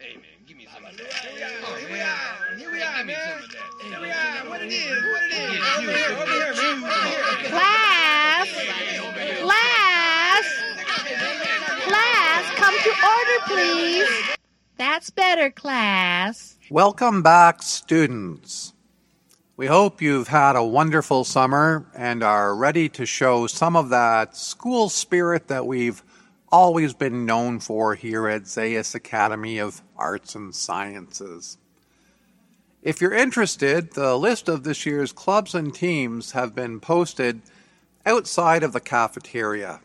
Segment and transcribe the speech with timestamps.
[0.00, 1.12] Hey man, give me some of that.
[1.12, 3.42] Here we are, here we are, here we are, man.
[3.82, 5.58] Here we are, what it is, what it is.
[5.76, 7.50] Over here, over here, man, over here.
[7.50, 8.48] Class!
[9.42, 10.44] Class!
[11.82, 14.36] Class, come to order, please.
[14.76, 16.56] That's better, class.
[16.70, 18.74] Welcome back, students.
[19.56, 24.36] We hope you've had a wonderful summer and are ready to show some of that
[24.36, 26.04] school spirit that we've
[26.50, 31.58] always been known for here at Zayas Academy of Arts and Sciences.
[32.82, 37.42] If you're interested, the list of this year's clubs and teams have been posted
[38.06, 39.80] outside of the cafeteria.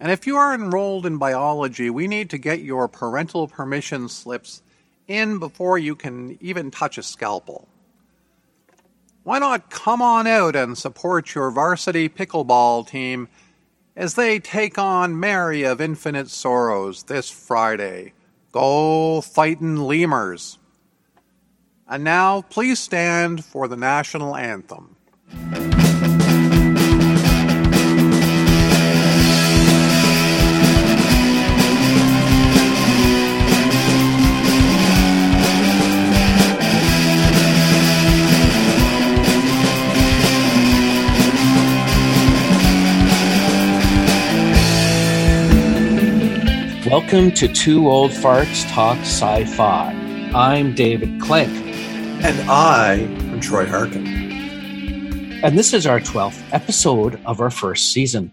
[0.00, 4.62] And if you are enrolled in biology, we need to get your parental permission slips
[5.06, 7.68] in before you can even touch a scalpel.
[9.22, 13.28] Why not come on out and support your varsity pickleball team
[14.00, 18.14] as they take on Mary of Infinite Sorrows this Friday?
[18.50, 20.56] Go fightin' lemurs.
[21.86, 24.96] And now, please stand for the national anthem.
[46.90, 49.92] Welcome to Two Old Farts Talk Sci Fi.
[50.34, 51.48] I'm David Klink,
[52.24, 54.08] And I am Troy Harkin.
[55.44, 58.32] and this is our 12th episode of our first season.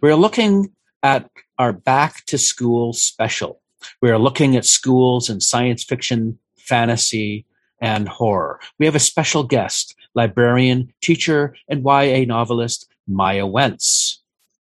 [0.00, 0.70] We're looking
[1.02, 3.60] at our back to school special.
[4.00, 7.44] We're looking at schools in science fiction, fantasy,
[7.80, 8.60] and horror.
[8.78, 14.05] We have a special guest, librarian, teacher, and YA novelist Maaja Wentz.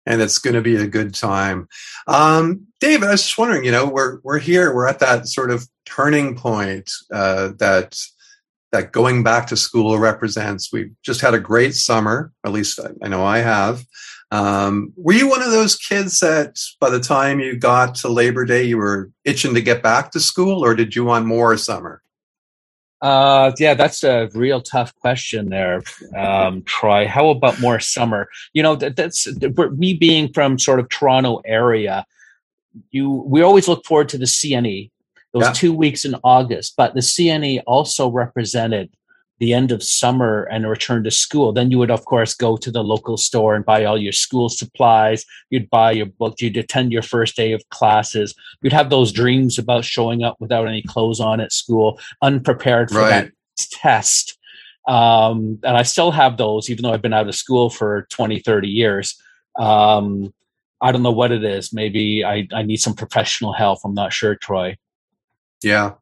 [0.06, 1.68] And it's going to be a good time.
[2.06, 5.50] Um, David, I was just wondering, you know, we're, we're here, we're at that sort
[5.50, 7.98] of turning point uh, that
[8.72, 10.72] that going back to school represents.
[10.72, 13.84] We've just had a great summer, at least I, I know I have.
[14.32, 18.44] Um, were you one of those kids that by the time you got to Labor
[18.44, 22.02] Day, you were itching to get back to school, or did you want more summer?
[23.04, 25.82] Uh, yeah, that's a real tough question there,
[26.16, 27.06] um, Troy.
[27.06, 28.30] How about more summer?
[28.54, 29.28] You know, that, that's
[29.72, 32.06] me being from sort of Toronto area.
[32.92, 34.90] You, we always look forward to the CNE,
[35.34, 35.52] those Yeah.
[35.52, 36.76] two weeks in August.
[36.78, 38.88] But the CNE also represented
[39.38, 41.52] the end of summer and return to school.
[41.52, 44.48] Then you would, of course, go to the local store and buy all your school
[44.48, 45.24] supplies.
[45.50, 46.40] You'd buy your books.
[46.40, 48.34] You'd attend your first day of classes.
[48.62, 53.00] You'd have those dreams about showing up without any clothes on at school, unprepared for
[53.00, 54.38] that test.
[54.86, 58.40] Um, and I still have those, even though I've been out of school for 20,
[58.40, 59.20] 30 years.
[59.58, 60.32] Um,
[60.80, 61.72] I don't know what it is.
[61.72, 63.80] Maybe I, I need some professional help.
[63.84, 64.76] I'm not sure, Troy.
[65.62, 65.92] Yeah,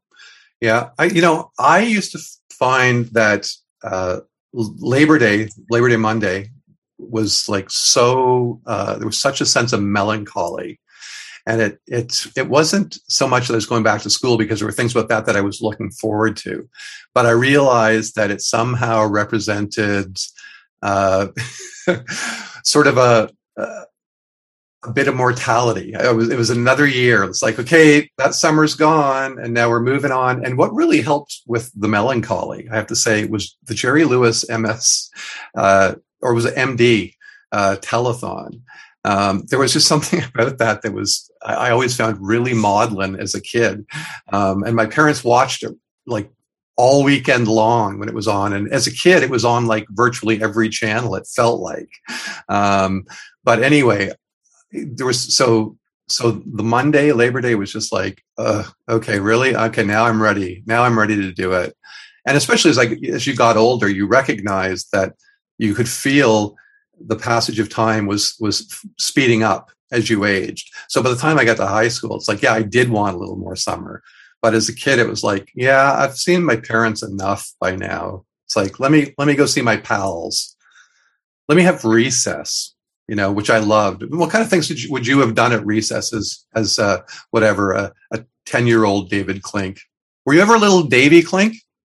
[0.59, 0.89] yeah.
[0.97, 2.19] I, you know, I used to
[2.63, 3.49] find that
[3.83, 4.21] uh,
[4.53, 6.49] Labor Day, Labor Day Monday,
[6.97, 8.61] was like so.
[8.65, 10.79] Uh, there was such a sense of melancholy,
[11.45, 14.59] and it it it wasn't so much that I was going back to school because
[14.59, 16.69] there were things about that that I was looking forward to,
[17.13, 20.17] but I realized that it somehow represented
[20.81, 21.27] uh,
[22.63, 23.29] sort of a.
[23.57, 23.85] a
[24.85, 25.93] a bit of mortality.
[25.95, 27.23] Was, it was another year.
[27.23, 30.45] It's like, okay, that summer's gone and now we're moving on.
[30.45, 34.47] And what really helped with the melancholy, I have to say, was the Jerry Lewis
[34.49, 35.09] MS,
[35.55, 37.13] uh, or was it MD,
[37.51, 38.61] uh, telethon.
[39.05, 43.19] Um, there was just something about that that was, I, I always found really maudlin
[43.19, 43.85] as a kid.
[44.31, 45.73] Um, and my parents watched it
[46.05, 46.29] like
[46.75, 48.53] all weekend long when it was on.
[48.53, 51.89] And as a kid, it was on like virtually every channel, it felt like.
[52.49, 53.05] Um,
[53.43, 54.11] but anyway,
[54.73, 55.77] there was so
[56.09, 60.63] so the Monday Labor Day was just like, uh, okay, really, okay, now I'm ready.
[60.65, 61.75] Now I'm ready to do it.
[62.27, 65.13] And especially as like as you got older, you recognized that
[65.57, 66.55] you could feel
[66.99, 70.73] the passage of time was was speeding up as you aged.
[70.87, 73.15] So by the time I got to high school, it's like, yeah, I did want
[73.15, 74.01] a little more summer.
[74.41, 78.25] But as a kid, it was like, yeah, I've seen my parents enough by now.
[78.45, 80.55] It's like, let me let me go see my pals.
[81.47, 82.72] Let me have recess
[83.07, 84.03] you know, which I loved.
[84.13, 87.01] What kind of things you, would you have done at recess as, as uh,
[87.31, 87.73] whatever,
[88.11, 89.79] a 10 year old David Klink?
[90.25, 91.55] Were you ever a little Davy Klink?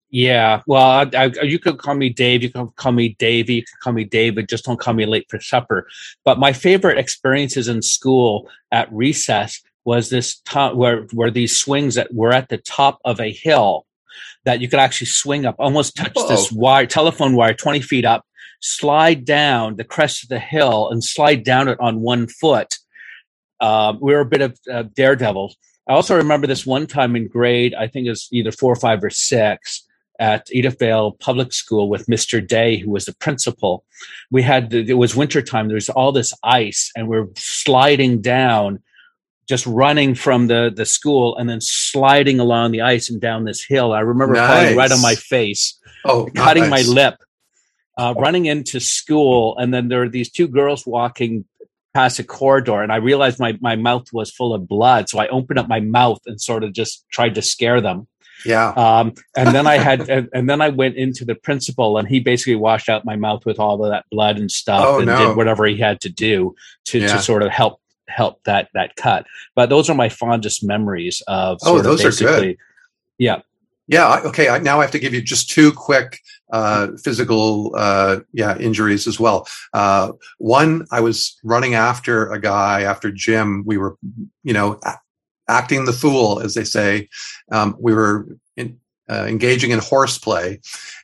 [0.09, 2.41] Yeah, well, I, I, you could call me Dave.
[2.41, 3.55] You can call me Davey.
[3.55, 4.47] You can call me David.
[4.47, 5.87] Just don't call me late for supper.
[6.23, 11.95] But my favorite experiences in school at recess was this top where where these swings
[11.95, 13.85] that were at the top of a hill
[14.45, 18.25] that you could actually swing up, almost touch this wire, telephone wire, twenty feet up,
[18.61, 22.75] slide down the crest of the hill, and slide down it on one foot.
[23.61, 25.55] Um, we were a bit of uh, daredevils.
[25.87, 28.75] I also remember this one time in grade, I think it was either four, or
[28.75, 29.83] five, or six
[30.19, 32.45] at Edithvale Public School with Mr.
[32.45, 33.83] Day, who was the principal.
[34.31, 38.81] We had, the, it was wintertime, there was all this ice, and we're sliding down,
[39.47, 43.63] just running from the, the school and then sliding along the ice and down this
[43.63, 43.93] hill.
[43.93, 44.49] I remember Nice.
[44.49, 46.87] falling right on my face, Oh, cutting nice.
[46.87, 47.15] my lip,
[47.97, 49.57] uh, running into school.
[49.57, 51.45] And then there are these two girls walking
[51.93, 55.07] past a corridor, and I realized my, my mouth was full of blood.
[55.09, 58.07] So I opened up my mouth and sort of just tried to scare them.
[58.45, 58.69] Yeah.
[58.71, 62.19] Um, and then I had, and, and then I went into the principal, and he
[62.19, 65.27] basically washed out my mouth with all of that blood and stuff, Oh, and no.
[65.29, 66.53] did whatever he had to do
[66.87, 67.07] to, Yeah.
[67.07, 69.25] to sort of help help that that cut.
[69.55, 71.59] But those are my fondest memories of.
[71.63, 72.57] Oh, those are good.
[73.17, 73.39] Yeah,
[73.87, 74.21] Yeah.
[74.25, 74.49] Okay.
[74.49, 76.19] I, now I have to give you just two quick
[76.51, 79.47] uh, physical, uh, yeah, injuries as well.
[79.73, 83.63] Uh, one, I was running after a guy after gym.
[83.65, 83.97] We were,
[84.43, 84.79] you know,
[85.47, 87.09] acting the fool, as they say.
[87.51, 88.27] Um, we were
[88.57, 88.79] in,
[89.09, 90.59] uh, engaging in horseplay,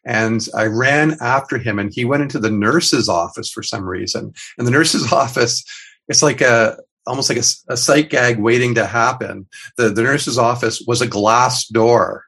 [0.05, 4.33] and I ran after him, and he went into the nurse's office for some reason.
[4.57, 5.63] And the nurse's office,
[6.07, 9.47] it's like a almost like a sight gag waiting to happen.
[9.77, 12.25] The the nurse's office was a glass door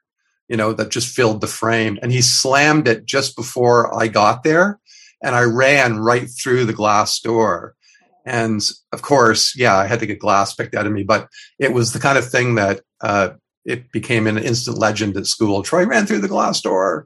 [0.48, 1.98] you know, that just filled the frame.
[2.02, 4.80] And he slammed it just before I got there.
[5.22, 7.76] And I ran right through the glass door.
[8.26, 8.62] And
[8.92, 11.28] of course, yeah, I had to get glass picked out of me, but
[11.60, 13.30] it was the kind of thing that uh,
[13.66, 15.64] it became an instant legend at school.
[15.64, 17.06] Troy ran through the glass door.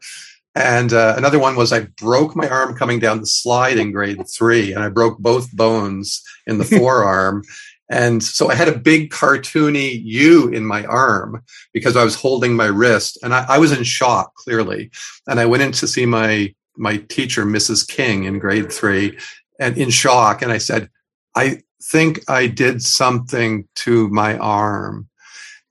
[0.55, 4.19] And uh, another one was I broke my arm coming down the slide in grade
[4.27, 7.43] three, and I broke both bones in the forearm.
[7.89, 11.43] And so I had a big cartoony U in my arm
[11.73, 14.91] because I was holding my wrist and I, I was in shock clearly.
[15.27, 17.87] And I went in to see my, my teacher, Mrs.
[17.87, 19.17] King in grade three
[19.59, 20.41] and in shock.
[20.41, 20.89] And I said,
[21.35, 25.07] I think I did something to my arm.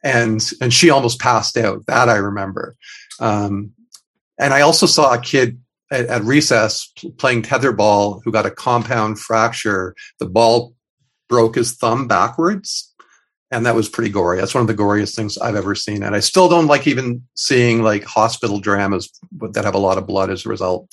[0.03, 1.85] And, and she almost passed out.
[1.87, 2.77] That I remember.
[3.21, 3.73] Um,
[4.39, 5.59] and I also saw a kid
[5.91, 9.95] at, at recess playing tetherball who got a compound fracture.
[10.19, 10.76] The ball
[11.29, 12.95] broke his thumb backwards
[13.51, 14.39] and that was pretty gory.
[14.39, 17.23] That's one of the goriest things I've ever seen, and I still don't like even
[17.35, 19.11] seeing like hospital dramas
[19.53, 20.93] that have a lot of blood as a result.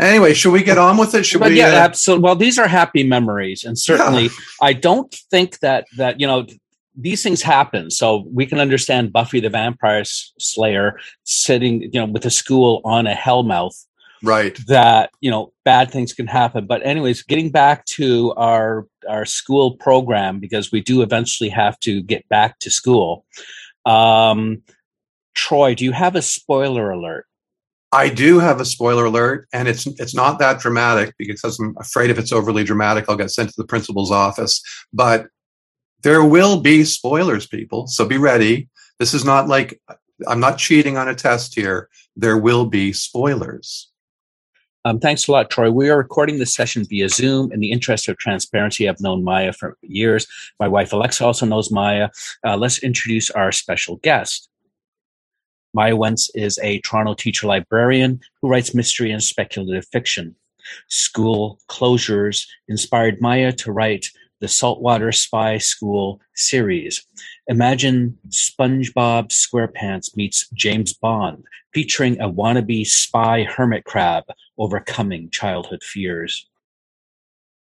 [0.00, 1.24] Anyway, should we get on with it?
[1.24, 1.58] Should but we?
[1.58, 2.24] yeah, uh, absolutely.
[2.24, 4.30] Well, these are happy memories, and certainly,
[4.60, 6.46] I don't think that that you know
[6.96, 7.90] these things happen.
[7.90, 13.06] So we can understand Buffy the Vampire Slayer sitting, you know, with a school on
[13.06, 13.86] a hellmouth.
[14.22, 14.58] Right.
[14.66, 16.66] That you know, bad things can happen.
[16.66, 22.02] But anyways, getting back to our our school program because we do eventually have to
[22.02, 23.24] get back to school.
[23.86, 24.62] Um,
[25.34, 27.26] Troy, do you have a spoiler alert?
[27.92, 32.10] I do have a spoiler alert, and it's it's not that dramatic because I'm afraid
[32.10, 34.62] if it's overly dramatic, I'll get sent to the principal's office.
[34.92, 35.26] But
[36.02, 37.86] there will be spoilers, people.
[37.86, 38.68] So be ready.
[38.98, 39.80] This is not like
[40.26, 41.88] I'm not cheating on a test here.
[42.16, 43.91] There will be spoilers.
[44.84, 45.70] Um, thanks a lot, Troy.
[45.70, 47.52] We are recording this session via Zoom.
[47.52, 50.26] In the interest of transparency, I've known Maaja for years.
[50.58, 52.10] My wife Alexa also knows Maaja.
[52.44, 54.48] Uh, let's introduce our special guest.
[55.76, 60.34] Maaja Wentz is a Toronto teacher librarian who writes mystery and speculative fiction.
[60.88, 64.08] School closures inspired Maaja to write
[64.42, 67.06] the Saltwater Spy School series.
[67.46, 74.24] Imagine SpongeBob SquarePants meets James Bond, featuring a wannabe spy hermit crab
[74.58, 76.48] overcoming childhood fears.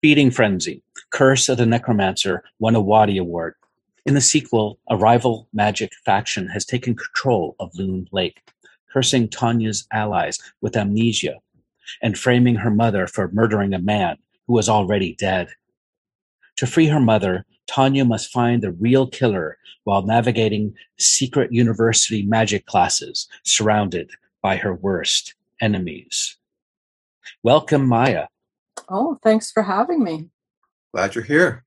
[0.02, 0.82] Feeding Frenzy,
[1.12, 3.54] Curse of the Necromancer won a Watty Award.
[4.08, 8.42] In the sequel, a rival magic faction has taken control of Loon Lake,
[8.92, 11.36] cursing Tonya's allies with amnesia
[12.02, 14.18] and framing her mother for murdering a man
[14.48, 15.50] who was already dead.
[16.58, 22.66] To free her mother, Tonya must find the real killer while navigating secret university magic
[22.66, 26.38] classes surrounded by her worst enemies.
[27.44, 28.28] Welcome, Maaja.
[28.90, 30.30] Oh, thanks for having me.
[30.94, 31.64] Glad you're here.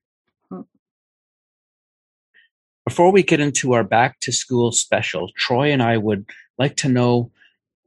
[2.85, 6.25] Before we get into our back to school special, Troy and I would
[6.57, 7.31] like to know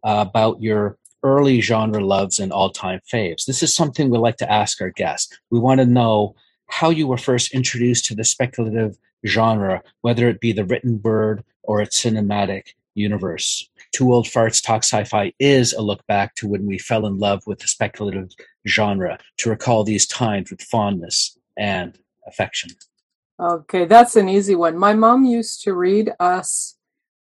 [0.04, 3.44] uh, about your early genre loves and all time faves.
[3.44, 5.36] This is something we like to ask our guests.
[5.50, 6.36] We want to know
[6.72, 11.44] how you were first introduced to the speculative genre, whether it be the written word
[11.62, 13.68] or its cinematic universe.
[13.92, 17.18] Two Old Farts Talk Sci Fi is a look back to when we fell in
[17.18, 18.30] love with the speculative
[18.66, 22.70] genre, to recall these times with fondness and affection.
[23.38, 24.78] Okay, that's an easy one.
[24.78, 26.78] My mom used to read us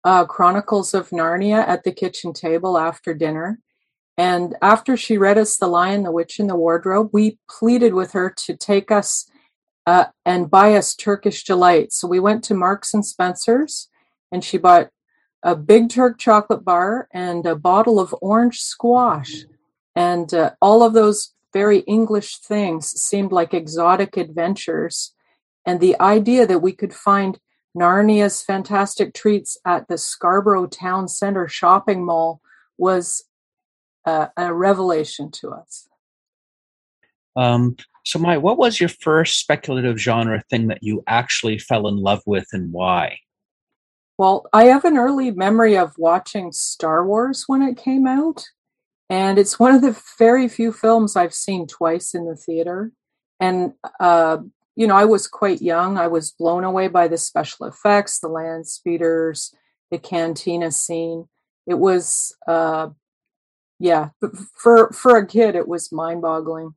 [0.04, 3.60] uh, Chronicles of Narnia at the kitchen table after dinner.
[4.16, 8.12] And after she read us The Lion, the Witch, and the Wardrobe, we pleaded with
[8.12, 9.28] her to take us
[9.86, 11.92] uh, and buy us Turkish delight.
[11.92, 13.88] So we went to Marks and Spencer's,
[14.32, 14.90] and she bought
[15.42, 19.44] a big Turk chocolate bar and a bottle of orange squash,
[19.94, 25.14] and uh, all of those very English things seemed like exotic adventures.
[25.66, 27.38] And the idea that we could find
[27.76, 32.40] Narnia's fantastic treats at the Scarborough Town Center shopping mall
[32.76, 33.24] was
[34.04, 35.88] uh, a revelation to us.
[37.36, 41.96] Um, so, Maaja, what was your first speculative genre thing that you actually fell in
[41.96, 43.18] love with and why?
[44.18, 48.44] Well, I have an early memory of watching Star Wars when it came out.
[49.10, 52.92] And it's one of the very few films I've seen twice in the theater.
[53.40, 54.38] And, uh,
[54.76, 55.98] you know, I was quite young.
[55.98, 59.54] I was blown away by the special effects, the land speeders,
[59.90, 61.28] the cantina scene.
[61.66, 62.88] It was, uh,
[63.78, 64.10] yeah,
[64.54, 66.74] for for a kid, it was mind boggling.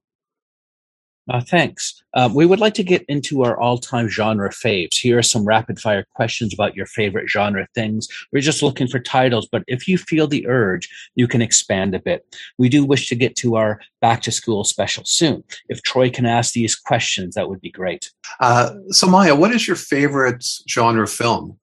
[1.30, 2.02] Uh, thanks.
[2.14, 4.96] Uh, we would like to get into our all time genre faves.
[4.98, 8.08] Here are some rapid fire questions about your favorite genre things.
[8.32, 12.00] We're just looking for titles, but if you feel the urge, you can expand a
[12.00, 12.36] bit.
[12.58, 15.44] We do wish to get to our back to school special soon.
[15.70, 18.12] If Troy can ask these questions, that would be great.
[18.40, 21.60] Uh, so, Maaja, what is your favorite genre film?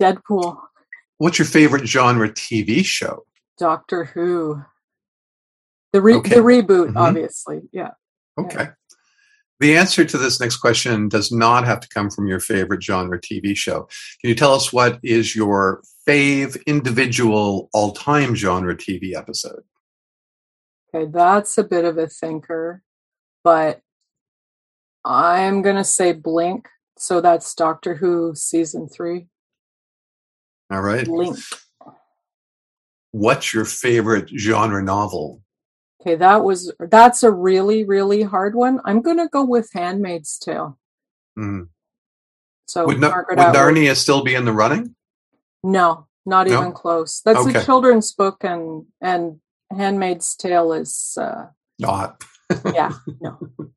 [0.00, 0.58] Deadpool.
[1.18, 3.24] What's your favorite genre TV show?
[3.58, 4.62] Doctor Who.
[5.92, 6.36] The, re- okay.
[6.36, 6.96] the reboot, mm-hmm.
[6.96, 7.62] obviously.
[7.72, 7.90] Yeah.
[8.46, 8.68] Okay.
[9.60, 13.20] The answer to this next question does not have to come from your favorite genre
[13.20, 13.88] TV show.
[14.20, 19.62] Can you tell us what is your fave individual all time genre TV episode?
[20.94, 22.82] Okay, that's a bit of a thinker,
[23.44, 23.82] but
[25.04, 26.66] I'm going to say Blink.
[26.98, 29.26] So that's Doctor Who season three.
[30.70, 31.04] All right.
[31.04, 31.38] Blink.
[33.12, 35.42] What's your favorite genre novel?
[36.00, 38.80] Okay, that was that's a really really hard one.
[38.84, 40.78] I'm to go with Handmaid's Tale.
[41.38, 41.68] Mm.
[42.66, 44.94] So would, would Narnia still be in the running?
[45.62, 46.58] No, not no?
[46.58, 47.20] even close.
[47.20, 47.58] That's okay.
[47.58, 49.40] a children's book, and and
[49.70, 51.46] Handmaid's Tale is uh,
[51.78, 52.22] not.
[52.74, 53.38] yeah, no.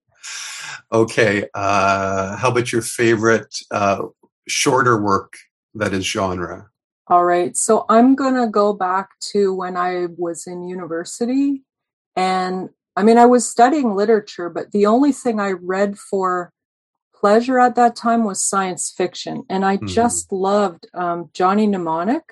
[0.92, 4.04] Okay, uh, how about your favorite uh,
[4.48, 5.34] shorter work
[5.74, 6.70] that is genre?
[7.08, 11.64] All right, so I'm gonna go back to when I was in university
[12.16, 16.54] and I mean, I was studying literature, but the only thing I read for
[17.16, 19.44] pleasure at that time was science fiction.
[19.50, 19.88] And I mm-hmm.
[19.88, 22.24] just loved um, Johnny Mnemonic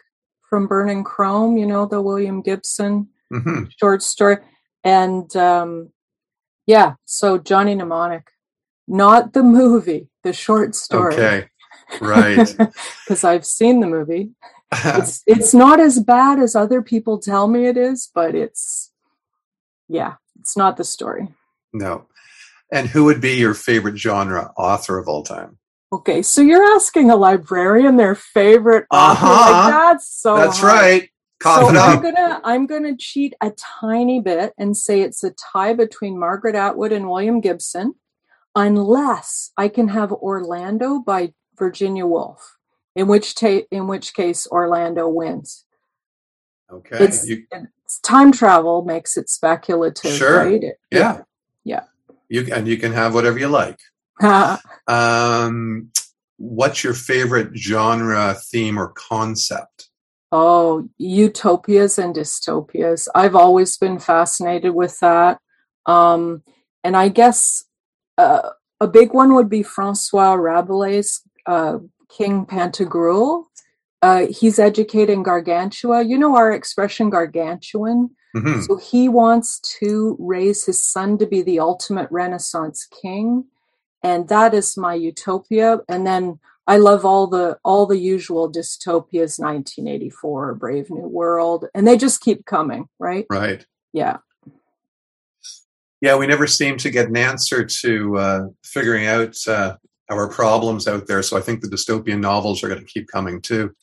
[0.49, 3.63] from Burning Chrome, you know, the William Gibson mm-hmm.
[3.77, 4.37] short story.
[4.83, 5.91] And um,
[6.67, 8.27] yeah, so Johnny Mnemonic,
[8.87, 11.13] not the movie, the short story.
[11.13, 11.47] Okay,
[12.01, 12.55] right.
[13.05, 14.31] Because I've seen the movie.
[14.73, 18.90] it's it's not as bad as other people tell me it is, but it's
[19.91, 21.27] yeah, it's not the story.
[21.73, 22.07] No.
[22.71, 25.57] And who would be your favorite genre author of all time?
[25.93, 29.25] Okay, so you're asking a librarian their favorite author.
[29.25, 29.51] Uh-huh.
[29.51, 30.73] Like, that's so That's hard.
[30.73, 31.09] right.
[31.41, 35.73] Cough so I'm gonna I'm gonna cheat a tiny bit and say it's a tie
[35.73, 37.95] between Margaret Atwood and William Gibson,
[38.55, 42.57] unless I can have Orlando by Virginia Woolf,
[42.95, 45.65] in which ta- in which case Orlando wins.
[46.71, 47.09] Okay.
[47.25, 47.45] You,
[47.99, 50.37] time travel makes it speculative, sure.
[50.37, 50.63] right?
[50.91, 51.21] yeah.
[51.63, 51.83] Yeah.
[52.29, 53.79] You and you can have whatever you like.
[54.87, 55.91] um,
[56.37, 59.89] what's your favorite genre, theme, or concept?
[60.31, 63.07] Oh, utopias and dystopias.
[63.13, 65.39] I've always been fascinated with that.
[65.85, 66.43] Um,
[66.83, 67.65] and I guess
[68.17, 71.79] uh, a big one would be Francois Rabelais' uh,
[72.09, 73.45] King Pantagruel
[74.01, 76.03] uh, he's educating Gargantua.
[76.03, 78.11] You know our expression gargantuan.
[78.35, 78.61] Mm-hmm.
[78.61, 83.45] So he wants to raise his son to be the ultimate Renaissance king,
[84.01, 85.81] and that is my utopia.
[85.89, 91.85] And then I love all the all the usual dystopias, 1984, Brave New World, and
[91.85, 93.25] they just keep coming, right?
[93.29, 93.65] Right.
[93.91, 94.17] Yeah.
[95.99, 99.75] Yeah, we never seem to get an answer to uh, figuring out uh,
[100.09, 101.21] our problems out there.
[101.21, 103.75] So I think the dystopian novels are going to keep coming too.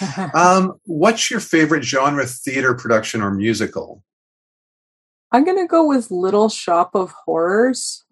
[0.34, 4.02] um, what's your favorite genre, theater production or musical?
[5.32, 8.04] I'm going to go with Little Shop of Horrors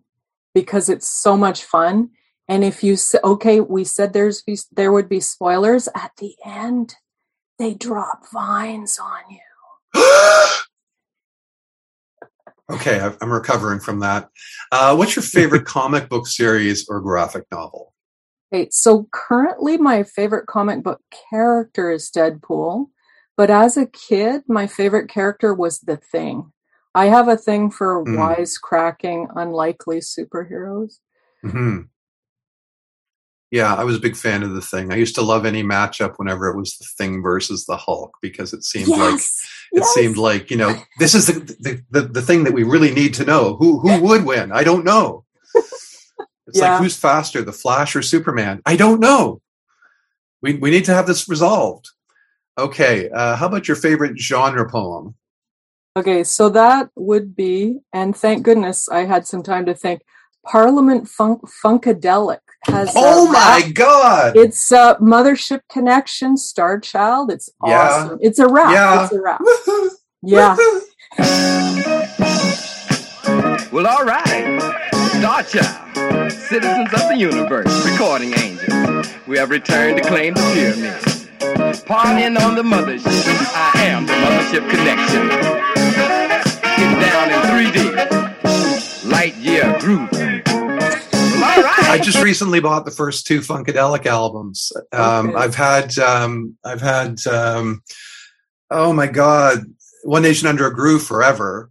[0.54, 2.10] because it's so much fun.
[2.48, 6.96] And if you say, okay, we said there's there would be spoilers at the end,
[7.58, 9.38] they drop vines on you.
[12.72, 14.28] okay, I'm recovering from that.
[14.70, 17.91] Uh, what's your favorite comic book series or graphic novel?
[18.52, 22.88] Okay, so currently my favorite comic book character is Deadpool,
[23.34, 26.52] but as a kid, my favorite character was The Thing.
[26.94, 28.14] I have a thing for mm.
[28.14, 30.98] wisecracking, unlikely superheroes.
[31.40, 31.82] hmm
[33.50, 34.92] Yeah, I was a big fan of the thing.
[34.92, 38.52] I used to love any matchup whenever it was the thing versus the Hulk because
[38.52, 39.94] it seemed like it yes.
[39.94, 43.14] seemed like you know this is the, the the the thing that we really need
[43.14, 43.56] to know.
[43.56, 44.52] Who who would win?
[44.52, 45.24] I don't know.
[46.46, 46.72] It's Yeah.
[46.74, 48.60] like who's faster, the Flash or Superman?
[48.66, 49.40] I don't know.
[50.42, 51.88] We we need to have this resolved.
[52.58, 55.14] Okay, uh, how about your favorite genre poem?
[55.96, 60.02] Okay, so that would be, and thank goodness I had some time to think.
[60.44, 62.88] Parliament Funk Funkadelic has.
[62.88, 63.74] a Oh my rap.
[63.74, 64.36] God!
[64.36, 67.30] It's uh, Mothership Connection, Star Child.
[67.30, 67.80] It's Yeah.
[67.88, 68.18] awesome.
[68.20, 68.72] It's a rap.
[68.72, 69.04] Yeah.
[69.04, 69.40] It's a rap.
[70.22, 70.56] Yeah.
[73.72, 74.81] Well, all right.
[75.22, 79.06] Star Child, citizens of the universe, recording angels.
[79.28, 81.28] We have returned to claim the pyramids.
[81.84, 83.06] Partying on the mothership.
[83.54, 85.28] I am the mothership connection.
[86.76, 89.12] Get down in 3D.
[89.12, 90.10] Light year groove.
[90.10, 91.90] Well, all right.
[91.90, 94.72] I just recently bought the first two Funkadelic albums.
[94.90, 95.38] Um, Okay.
[95.38, 97.84] I've had, um, I've had, um,
[98.72, 99.66] oh my God,
[100.02, 101.70] One Nation Under a Groove forever.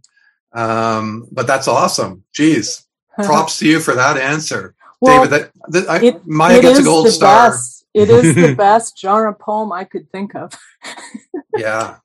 [0.54, 2.24] Um, but that's awesome.
[2.34, 2.84] Jeez,
[3.26, 5.50] props to you for that answer, well, David.
[5.68, 7.50] That, that I, it, Maaja it gets a gold the star.
[7.50, 7.84] Best.
[7.92, 10.52] It is the best genre poem I could think of.
[11.58, 11.96] Yeah,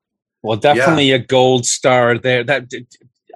[0.42, 2.44] Well, definitely a gold star there.
[2.44, 2.66] That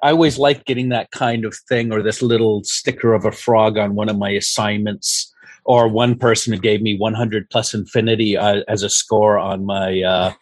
[0.04, 3.78] I always like getting that kind of thing, or this little sticker of a frog
[3.78, 5.34] on one of my assignments,
[5.64, 10.02] or one person who gave me 100 plus infinity uh, as a score on my
[10.02, 10.34] uh,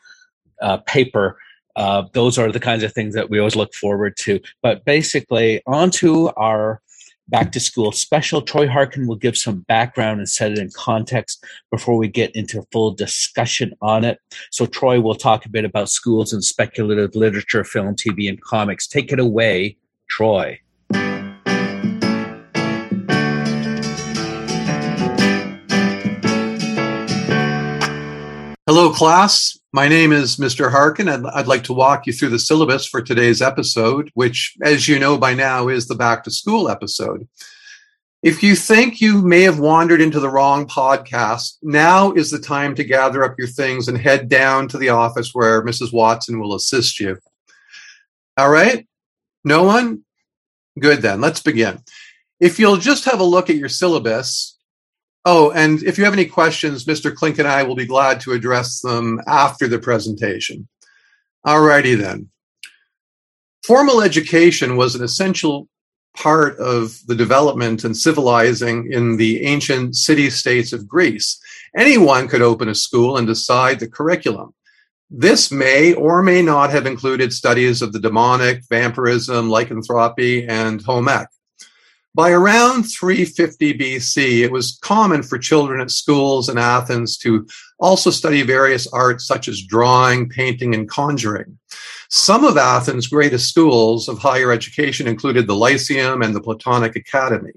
[0.60, 1.38] uh, paper.
[1.75, 4.39] Uh, those are the kinds of things that we always look forward to.
[4.63, 6.81] But basically, on to our
[7.29, 8.41] back to school special.
[8.41, 12.65] Troy Harkin will give some background and set it in context before we get into
[12.71, 14.19] full discussion on it.
[14.51, 18.88] So, Troy will talk a bit about schools and speculative literature, film, TV, and comics.
[18.88, 19.77] Take it away,
[20.09, 20.59] Troy.
[28.67, 29.59] Hello, class.
[29.71, 30.71] My name is Mr.
[30.71, 34.88] Harkin, and I'd like to walk you through the syllabus for today's episode, which, as
[34.88, 37.27] you know by now, is the back to school episode.
[38.23, 42.73] If you think you may have wandered into the wrong podcast, now is the time
[42.75, 45.93] to gather up your things and head down to the office where Mrs.
[45.93, 47.19] Watson will assist you.
[48.38, 48.88] All right?
[49.43, 50.03] No one?
[50.79, 51.21] Good then.
[51.21, 51.77] Let's begin.
[52.39, 54.58] If you'll just have a look at your syllabus,
[55.25, 57.13] Oh, and if you have any questions, Mr.
[57.13, 60.67] Klink and I will be glad to address them after the presentation.
[61.45, 62.29] Alrighty then.
[63.63, 65.67] Formal education was an essential
[66.15, 71.39] part of the development and civilizing in the ancient city states of Greece.
[71.77, 74.53] Anyone could open a school and decide the curriculum.
[75.12, 81.08] This may or may not have included studies of the demonic, vampirism, lycanthropy, and home
[81.08, 81.27] ec.
[82.15, 87.48] By around 350 BC, it was common for children at schools in Athens to
[87.80, 91.60] also study various arts such as drawing, painting, and conjuring.
[92.10, 97.54] Some of Athens' greatest schools of higher education included the Lyceum and the Platonic Academy.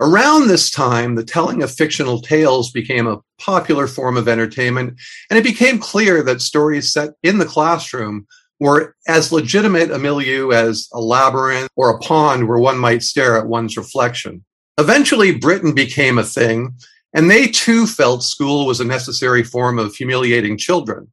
[0.00, 5.38] Around this time, the telling of fictional tales became a popular form of entertainment, and
[5.38, 8.26] it became clear that stories set in the classroom
[8.60, 13.36] were as legitimate a milieu as a labyrinth or a pond where one might stare
[13.36, 14.44] at one's reflection.
[14.78, 16.74] Eventually, Britain became a thing,
[17.14, 21.10] and they too felt school was a necessary form of humiliating children.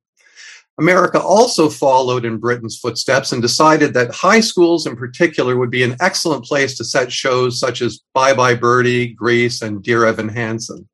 [0.79, 5.81] America also followed in Britain's footsteps and decided that high schools in particular would be
[5.81, 10.29] an excellent place to set shows such as Bye Bye Birdie, Grease, and Dear Evan
[10.29, 10.87] Hansen.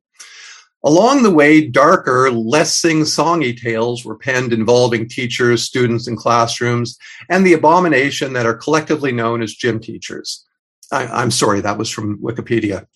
[0.84, 6.98] Along the way, darker, less sing-songy tales were penned involving teachers, students, and classrooms,
[7.30, 10.44] and the abomination that are collectively known as gym teachers.
[10.92, 12.86] I, am sorry, that was from Wikipedia.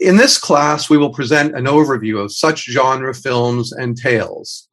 [0.00, 4.68] In this class, we will present an overview of such genre films and tales.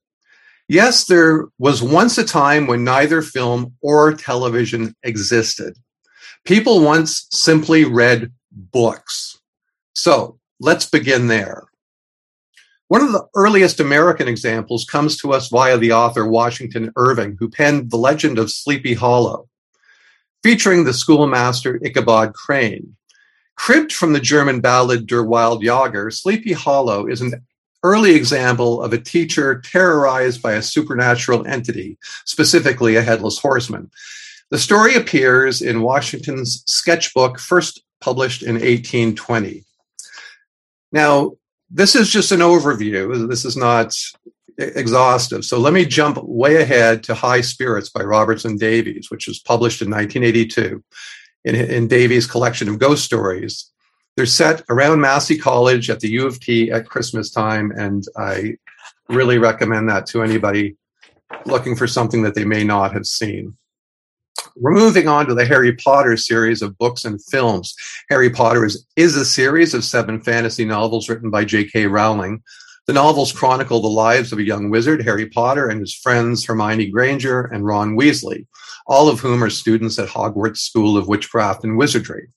[0.68, 5.78] Yes, there was once a time when neither film or television existed.
[6.44, 9.40] People once simply read books.
[9.94, 11.64] So let's begin there.
[12.88, 17.50] One of the earliest American examples comes to us via the author Washington Irving, who
[17.50, 19.50] penned The Legend of Sleepy Hollow,
[20.44, 22.96] featuring the schoolmaster Ichabod Crane.
[23.56, 27.44] Cribbed from the German ballad Der Wild Jager, Sleepy Hollow is an
[27.82, 33.90] early example of a teacher terrorized by a supernatural entity, specifically a headless horseman.
[34.52, 39.64] The story appears in Washington's sketchbook, first published in 1820.
[40.92, 41.34] Now,
[41.70, 43.28] this is just an overview.
[43.28, 43.96] This is not
[44.58, 45.44] exhaustive.
[45.44, 49.82] So let me jump way ahead to High Spirits by Robertson Davies, which was published
[49.82, 50.84] in 1982
[51.44, 53.72] in, in Davies' collection of ghost stories.
[54.16, 58.56] They're set around Massey College at the U of T at Christmas time, and I
[59.10, 60.78] really recommend that to anybody
[61.46, 63.58] looking for something that they may not have seen.
[64.58, 67.76] We're moving on to the Harry Potter series of books and films.
[68.10, 71.88] Harry Potter is, is a series of seven fantasy novels written by J.K.
[71.88, 72.42] Rowling.
[72.88, 76.90] The novels chronicle the lives of a young wizard, Harry Potter, and his friends Hermione
[76.90, 78.46] Granger and Ron Weasley,
[78.88, 82.30] all of whom are students at Hogwarts School of Witchcraft and Wizardry.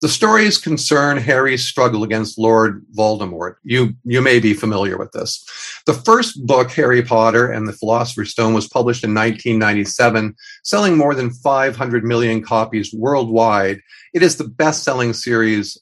[0.00, 3.56] The stories concern Harry's struggle against Lord Voldemort.
[3.64, 5.44] You, you may be familiar with this.
[5.84, 10.34] The first book, Harry Potter and the Philosopher's Stone, was published in 1997,
[10.64, 13.82] selling more than 500 million copies worldwide.
[14.14, 15.76] It is the best selling series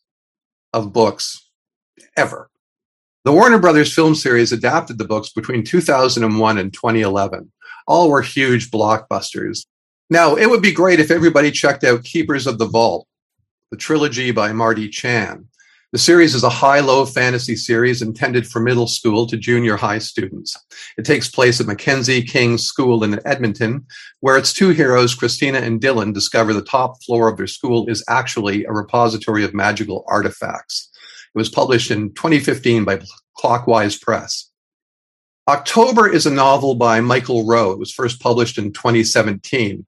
[0.72, 1.48] of books
[2.16, 2.50] ever.
[3.24, 7.52] The Warner Brothers film series adapted the books between 2001 and 2011.
[7.86, 9.64] All were huge blockbusters.
[10.10, 13.07] Now, it would be great if everybody checked out Keepers of the Vault
[13.70, 15.46] the trilogy by Marty Chan.
[15.92, 19.98] The series is a high low fantasy series intended for middle school to junior high
[19.98, 20.56] students.
[20.98, 23.86] It takes place at Mackenzie King's School in Edmonton,
[24.20, 28.04] where its two heroes, Christina and Dylan, discover the top floor of their school is
[28.08, 30.90] actually a repository of magical artifacts.
[31.34, 33.00] It was published in 2015 by
[33.38, 34.50] Clockwise Press.
[35.46, 37.70] October is a novel by Michael Rowe.
[37.70, 39.86] It was first published in 2017.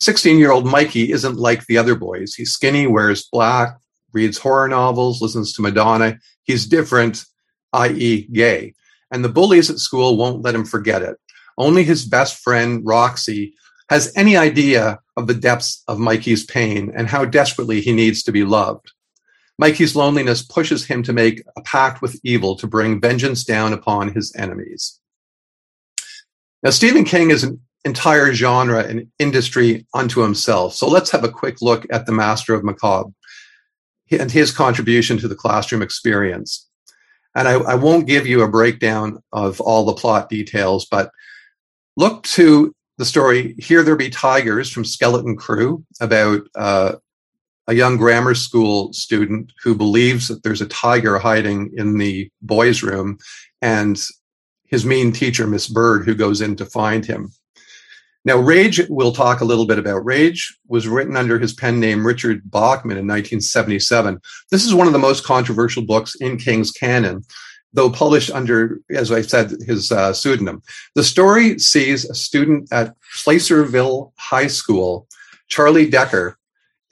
[0.00, 2.34] 16 year old Mikey isn't like the other boys.
[2.34, 3.78] He's skinny, wears black,
[4.12, 6.18] reads horror novels, listens to Madonna.
[6.44, 7.24] He's different,
[7.72, 8.74] i.e., gay.
[9.10, 11.16] And the bullies at school won't let him forget it.
[11.58, 13.54] Only his best friend, Roxy,
[13.90, 18.32] has any idea of the depths of Mikey's pain and how desperately he needs to
[18.32, 18.92] be loved.
[19.58, 24.14] Mikey's loneliness pushes him to make a pact with evil to bring vengeance down upon
[24.14, 24.98] his enemies.
[26.62, 30.74] Now, Stephen King is an entire genre and industry unto himself.
[30.74, 33.12] So let's have a quick look at the master of macabre
[34.10, 36.68] and his contribution to the classroom experience.
[37.34, 41.10] And I, I, won't give you a breakdown of all the plot details, but
[41.96, 46.96] look to the story Here There Be Tigers from Skeleton Crew about uh,
[47.68, 52.82] a young grammar school student who believes that there's a tiger hiding in the boys'
[52.82, 53.18] room
[53.62, 54.02] and
[54.64, 57.32] his mean teacher, Miss Bird, who goes in to find him.
[58.24, 60.04] Now, Rage, we'll talk a little bit about.
[60.04, 64.20] Rage was written under his pen name Richard Bachman in 1977.
[64.50, 67.22] This is one of the most controversial books in King's canon,
[67.72, 70.62] though published under, as I said, his uh, pseudonym.
[70.94, 75.06] The story sees a student at Placerville High School,
[75.48, 76.36] Charlie Decker,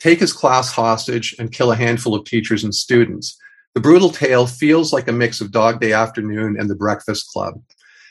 [0.00, 3.36] take his class hostage and kill a handful of teachers and students.
[3.74, 7.60] The brutal tale feels like a mix of Dog Day Afternoon and The Breakfast Club.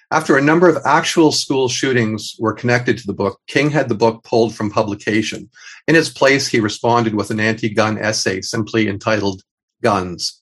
[0.10, 3.96] After a number of actual school shootings were connected to the book, King had the
[3.96, 5.50] book pulled from publication.
[5.86, 9.43] In its place, he responded with an anti gun essay simply entitled
[9.84, 10.41] Guns.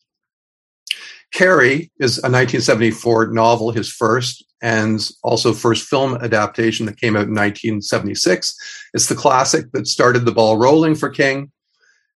[1.33, 7.27] Carrie is a 1974 novel, his first, and also first film adaptation that came out
[7.27, 8.55] in 1976.
[8.93, 11.51] It's the classic that started the ball rolling for King.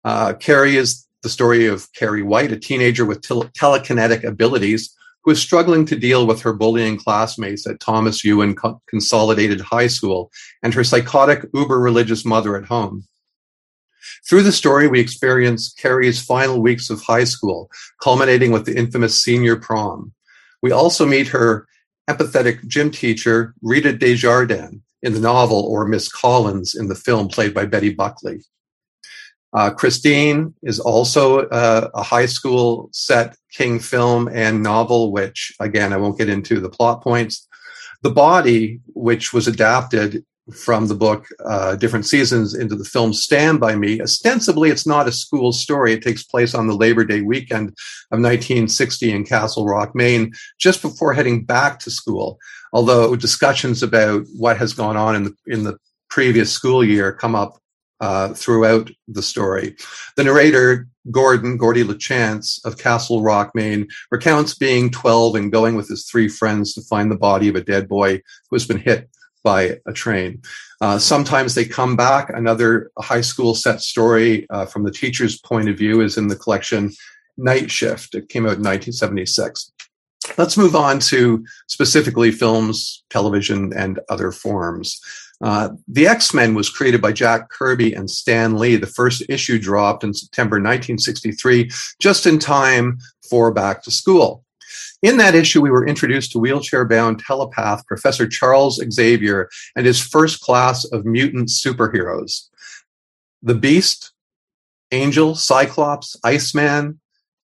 [0.04, 4.96] Uh, Carrie is the story of Carrie White, a teenager with telekinetic abilities
[5.28, 8.56] who is struggling to deal with her bullying classmates at Thomas Ewen
[8.88, 10.32] Consolidated High School
[10.64, 13.06] and her psychotic, uber religious mother at home.
[14.30, 17.70] Through the story, we experience Carrie's final weeks of high school,
[18.02, 20.14] culminating with the infamous senior prom.
[20.62, 21.68] We also meet her
[22.10, 27.54] empathetic gym teacher, Rita Desjardins, in the novel, or Miss Collins in the film, played
[27.54, 28.46] by Betty Buckley.
[29.58, 35.94] Uh, Christine is also uh, a high school set King film and novel, which again,
[35.94, 37.48] I won't get into the plot points.
[38.04, 43.60] The Body, which was adapted from the book uh, Different Seasons into the film Stand
[43.60, 44.00] By Me.
[44.00, 45.94] Ostensibly, it's not a school story.
[45.94, 47.70] It takes place on the Labor Day weekend
[48.12, 52.38] of 1960 in Castle Rock, Maine, just before heading back to school.
[52.74, 55.80] Although discussions about what has gone on in the, in the
[56.12, 57.60] previous school year come up
[58.00, 59.76] uh, throughout the story.
[60.16, 65.88] The narrator, Gordon, Gordy LaChance of Castle Rock, Maine, recounts being 12 and going with
[65.88, 68.16] his three friends to find the body of a dead boy
[68.50, 69.10] who has been hit
[69.44, 70.42] by a train.
[70.82, 72.30] Uh, sometimes they come back.
[72.30, 76.36] Another high school set story uh, from the teacher's point of view is in the
[76.36, 76.92] collection
[77.38, 78.16] Night Shift.
[78.16, 79.72] It came out in 1976.
[80.38, 85.00] Let's move on to specifically films, television, and other forms.
[85.40, 88.76] Uh, the X Men was created by Jack Kirby and Stan Lee.
[88.76, 91.70] The first issue dropped in September 1963,
[92.00, 92.98] just in time
[93.30, 94.44] for back to school.
[95.04, 100.02] In that issue, we were introduced to wheelchair bound telepath Professor Charles Xavier and his
[100.02, 102.48] first class of mutant superheroes.
[103.44, 104.12] The Beast,
[104.92, 107.00] Angel, Cyclops, Iceman,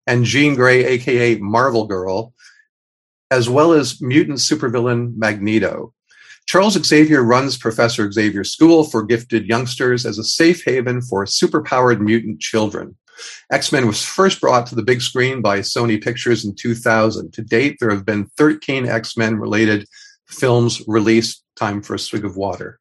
[0.08, 2.34] and Jean Grey, aka Marvel Girl,
[3.30, 5.94] as well as mutant supervillain Magneto.
[6.46, 12.00] Charles Xavier runs Professor Xavier School for gifted youngsters as a safe haven for superpowered
[12.00, 12.96] mutant children.
[13.52, 17.32] X Men was first brought to the big screen by Sony Pictures in 2000.
[17.34, 19.88] To date, there have been 13 X Men related
[20.28, 21.44] films released.
[21.56, 22.80] Time for a swig of water.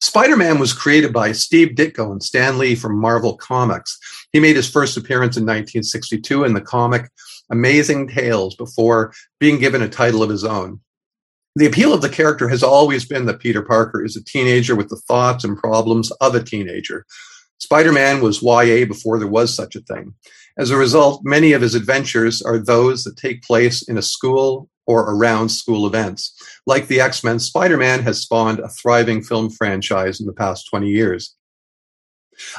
[0.00, 3.98] Spider Man was created by Steve Ditko and Stan Lee from Marvel Comics.
[4.32, 7.10] He made his first appearance in 1962 in the comic
[7.50, 10.80] Amazing Tales before being given a title of his own.
[11.54, 14.88] The appeal of the character has always been that Peter Parker is a teenager with
[14.88, 17.04] the thoughts and problems of a teenager.
[17.58, 20.14] Spider Man was YA before there was such a thing.
[20.58, 24.68] As a result, many of his adventures are those that take place in a school
[24.86, 26.34] or around school events.
[26.66, 30.68] Like the X Men, Spider Man has spawned a thriving film franchise in the past
[30.70, 31.36] 20 years.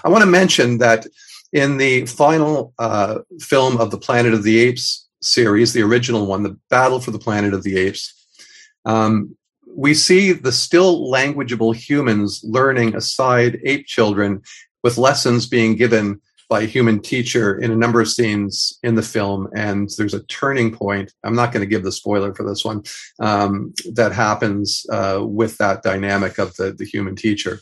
[0.03, 1.07] I want to mention that
[1.51, 6.43] in the final uh, film of the Planet of the Apes series, the original one,
[6.43, 8.22] The Battle for the Planet of the Apes,
[8.85, 9.35] um,
[9.75, 14.41] we see the still languageable humans learning aside ape children
[14.83, 19.01] with lessons being given by a human teacher in a number of scenes in the
[19.01, 19.47] film.
[19.55, 21.11] And there's a turning point.
[21.23, 22.83] I'm not going to give the spoiler for this one
[23.19, 27.59] um, that happens uh, with that dynamic of the, the human teacher.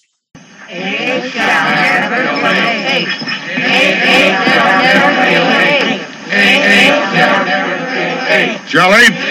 [8.68, 9.31] shall Jelly,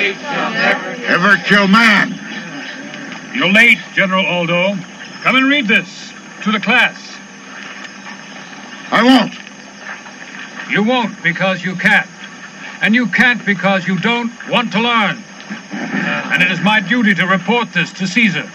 [1.11, 2.15] ever kill man?
[3.35, 4.77] You're late, General Aldo.
[5.23, 6.13] Come and read this
[6.45, 6.97] to the class.
[8.93, 9.35] I won't.
[10.71, 12.09] You won't because you can't.
[12.81, 15.17] And you can't because you don't want to learn.
[15.73, 18.49] Uh, and it is my duty to report this to Caesar.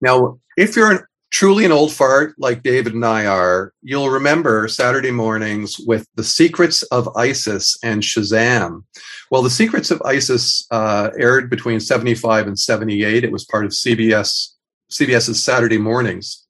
[0.00, 5.10] Now, if you're truly an old fart like David and I are, you'll remember Saturday
[5.10, 8.84] mornings with The Secrets of Isis and Shazam.
[9.30, 13.22] Well, The Secrets of Isis uh, aired between 75 and 78.
[13.22, 14.52] It was part of CBS
[14.90, 16.46] CBS's Saturday mornings.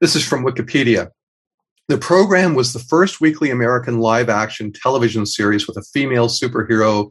[0.00, 1.08] This is from Wikipedia.
[1.88, 7.10] The program was the first weekly American live action television series with a female superhero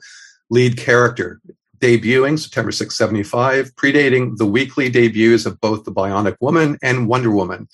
[0.49, 1.41] lead character,
[1.79, 7.31] debuting September 6, 75, predating the weekly debuts of both The Bionic Woman and Wonder
[7.31, 7.67] Woman.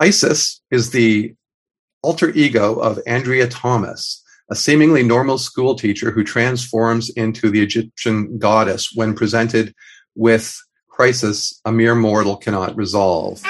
[0.00, 1.34] Isis is the
[2.02, 8.38] alter ego of Andrea Thomas, a seemingly normal school teacher who transforms into the Egyptian
[8.38, 9.74] goddess when presented
[10.14, 13.42] with crisis a mere mortal cannot resolve.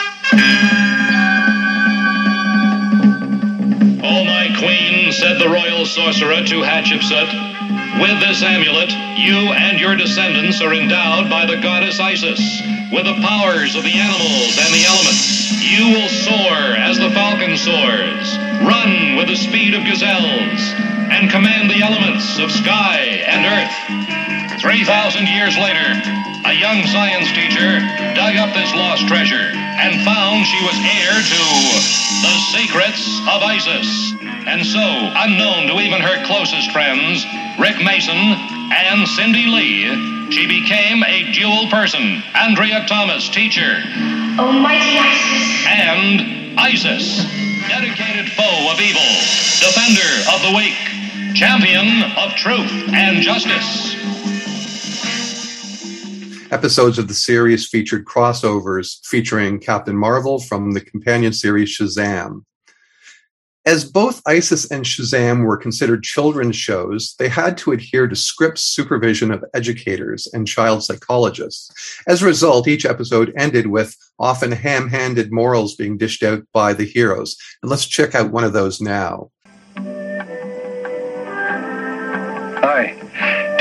[4.02, 7.53] O my queen, said the royal sorcerer to Hatshepsut,
[8.00, 12.40] with this amulet, you and your descendants are endowed by the goddess Isis
[12.90, 15.62] with the powers of the animals and the elements.
[15.62, 20.74] You will soar as the falcon soars, run with the speed of gazelles,
[21.10, 24.03] and command the elements of sky and earth.
[24.60, 25.86] 3,000 years later,
[26.46, 27.80] a young science teacher
[28.14, 31.42] dug up this lost treasure and found she was heir to
[32.22, 34.14] the secrets of Isis.
[34.46, 34.84] And so,
[35.24, 37.24] unknown to even her closest friends,
[37.58, 42.22] Rick Mason and Cindy Lee, she became a dual person.
[42.34, 43.82] Andrea Thomas, teacher,
[44.38, 45.66] Almighty Isis.
[45.66, 47.24] and Isis,
[47.68, 49.08] dedicated foe of evil,
[49.60, 50.78] defender of the weak,
[51.34, 54.13] champion of truth and justice.
[56.50, 62.44] Episodes of the series featured crossovers featuring Captain Marvel from the companion series Shazam.
[63.66, 68.58] As both ISIS and Shazam were considered children's shows, they had to adhere to script
[68.58, 71.70] supervision of educators and child psychologists.
[72.06, 76.74] As a result, each episode ended with often ham handed morals being dished out by
[76.74, 77.38] the heroes.
[77.62, 79.30] And let's check out one of those now.
[82.60, 83.00] Hi.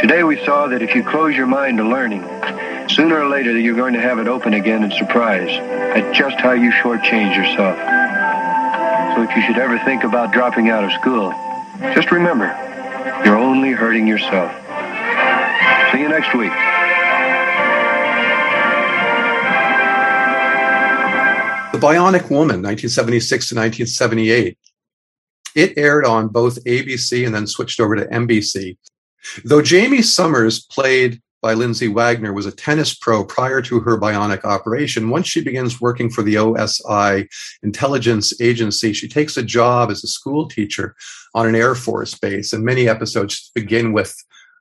[0.01, 2.23] Today we saw that if you close your mind to learning,
[2.89, 6.51] sooner or later you're going to have it open again and surprise at just how
[6.51, 7.77] you shortchange yourself.
[9.15, 11.31] So if you should ever think about dropping out of school,
[11.93, 12.47] just remember,
[13.25, 14.51] you're only hurting yourself.
[15.91, 16.51] See you next week.
[21.73, 24.57] The Bionic Woman, 1976 to 1978.
[25.55, 28.77] It aired on both ABC and then switched over to NBC.
[29.43, 34.45] Though Jaime Sommers, played by Lindsay Wagner, was a tennis pro prior to her bionic
[34.45, 37.27] operation, once she begins working for the OSI
[37.61, 40.95] intelligence agency, she takes a job as a school teacher
[41.35, 42.53] on an Air Force base.
[42.53, 44.15] And many episodes begin with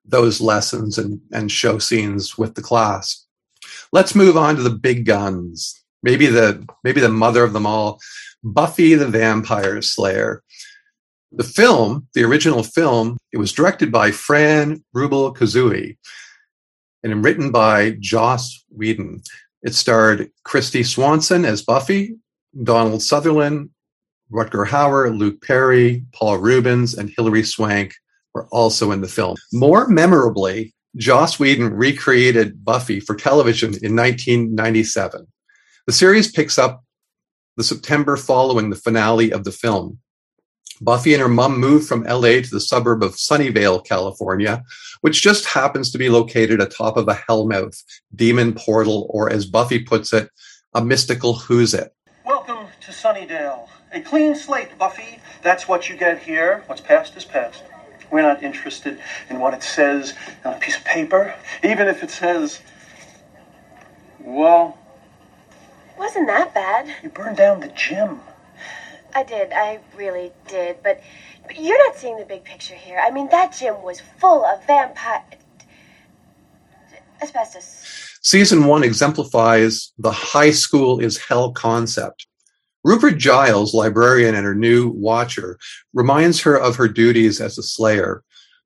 [0.05, 3.27] those lessons and, and show scenes with the class.
[3.93, 5.81] Let's move on to the big guns.
[6.03, 8.01] Maybe the maybe the mother of them all,
[8.43, 10.43] Buffy the Vampire Slayer.
[11.31, 15.97] The film, the original film, it was directed by Fran Rubel Kuzui
[17.03, 19.23] and written by Joss Whedon.
[19.63, 22.17] It starred Kristy Swanson as Buffy,
[22.63, 23.71] Donald Sutherland,
[24.33, 27.95] Rutger Hauer, Luke Perry, Paul Reubens, and Hilary Swank
[28.35, 29.37] were also in the film.
[29.53, 35.27] More memorably, Joss Whedon recreated Buffy for television in 1997.
[35.87, 36.85] The series picks up
[37.57, 39.99] the September following the finale of the film.
[40.81, 44.63] Buffy and her mom move from LA to the suburb of Sunnyvale, California,
[45.03, 47.83] which just happens to be located atop of a hellmouth,
[48.15, 50.31] demon portal, or as Buffy puts it,
[50.75, 51.93] a mystical who's it.
[52.25, 53.69] Welcome to Sunnydale.
[53.93, 55.19] A clean slate, Buffy.
[55.43, 56.63] That's what you get here.
[56.67, 57.63] What's past is past.
[58.13, 61.35] We're not interested in what it says on a piece of paper,
[61.65, 62.61] even if it says,
[64.21, 64.79] well,
[65.99, 66.95] Wasn't that bad?
[67.03, 68.21] you burned down the gym.
[69.15, 69.53] I did.
[69.53, 70.77] I really did.
[70.83, 71.01] But,
[71.47, 73.01] but you're not seeing the big picture here.
[73.03, 75.25] I mean, that gym was full of vampire.
[77.23, 78.19] asbestos.
[78.23, 82.27] Season one exemplifies the high school is hell concept.
[82.85, 85.59] Rupert Giles, librarian and her new watcher,
[85.93, 88.25] reminds her of her duties as a slayer.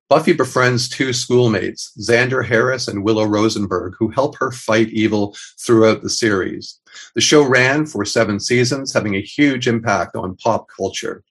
[0.09, 6.01] Buffy befriends two schoolmates, Xander Harris and Willow Rosenberg, who help her fight evil throughout
[6.01, 6.79] the series.
[7.13, 11.23] The show ran for seven seasons, having a huge impact on pop culture.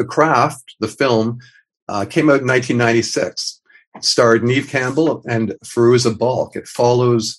[0.00, 1.40] The Craft, the film,
[1.86, 3.60] uh, came out in 1996.
[3.96, 6.56] It starred Neve Campbell and Fairuza Balk.
[6.56, 7.38] It follows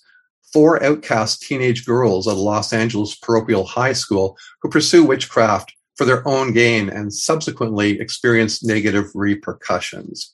[0.54, 6.06] four outcast teenage girls at a Los Angeles parochial high school who pursue witchcraft for
[6.06, 10.32] their own gain and subsequently experience negative repercussions.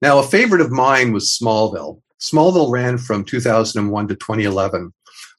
[0.00, 2.02] Now, a favorite of mine was Smallville.
[2.20, 4.92] Smallville ran from 2001 to 2011,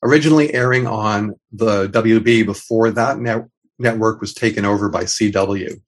[0.04, 5.82] originally airing on the WB before that net- network was taken over by CW.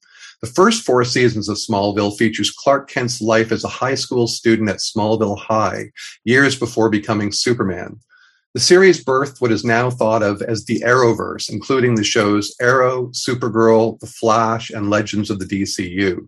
[0.46, 4.70] The first four seasons of Smallville features Clark Kent's life as a high school student
[4.70, 5.90] at Smallville High,
[6.24, 8.00] years before becoming Superman.
[8.54, 13.08] The series birthed what is now thought of as the Arrowverse, including the shows Arrow,
[13.08, 16.28] Supergirl, The Flash, and Legends of the DCU.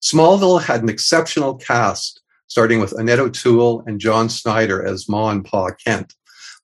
[0.00, 5.44] Smallville had an exceptional cast, starting with Annette O'Toole and John Schneider as Ma and
[5.44, 6.14] Pa Kent.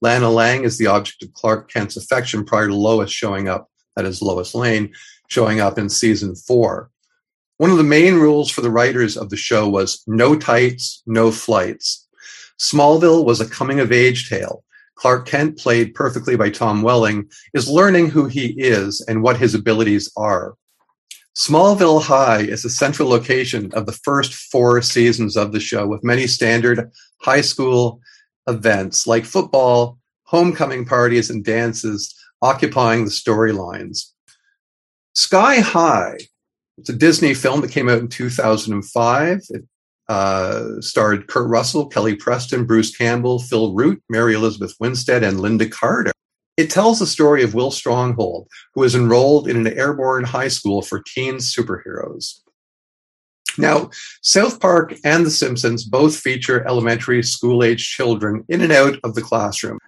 [0.02, 4.04] Lana Lang is the object of Clark Kent's affection prior to Lois showing up, that
[4.04, 4.92] is Lois Lane,
[5.30, 6.90] showing up in season four.
[7.56, 11.30] One of the main rules for the writers of the show was no tights, no
[11.30, 12.06] flights.
[12.58, 14.64] Smallville was a coming of age tale.
[14.96, 19.54] Clark Kent, played perfectly by Tom Welling, is learning who he is and what his
[19.54, 20.54] abilities are.
[21.36, 26.04] Smallville High is the central location of the first four seasons of the show, with
[26.04, 26.90] many standard
[27.22, 28.00] high school
[28.46, 34.12] events like football, homecoming parties, and dances occupying the storylines.
[35.20, 36.16] Sky High,
[36.78, 39.42] it's a Disney film that came out in 2005.
[39.50, 39.64] It
[40.08, 45.70] uh, starred Kurt Russell, Kelly Preston, Bruce Campbell, Phil Root, Mary Elizabeth Winstead, and Lynda
[45.70, 46.12] Carter.
[46.56, 50.80] It tells the story of Will Stronghold, who is enrolled in an airborne high school
[50.80, 52.40] for teen superheroes.
[53.58, 53.90] Now,
[54.22, 59.14] South Park and The Simpsons both feature elementary school age children in and out of
[59.14, 59.80] the classroom.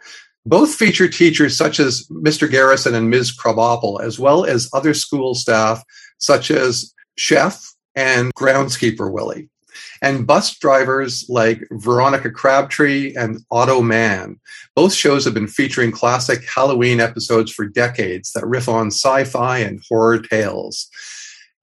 [0.44, 2.50] Both feature teachers such as Mr.
[2.50, 3.36] Garrison and Ms.
[3.36, 5.82] Krabappel, as well as other school staff
[6.18, 7.62] such as Chef
[7.94, 9.48] and Groundskeeper Willie
[10.02, 14.38] and bus drivers like Veronica Crabtree and Otto Mann.
[14.74, 19.58] Both shows have been featuring classic Halloween episodes for decades that riff on sci fi
[19.58, 20.88] and horror tales.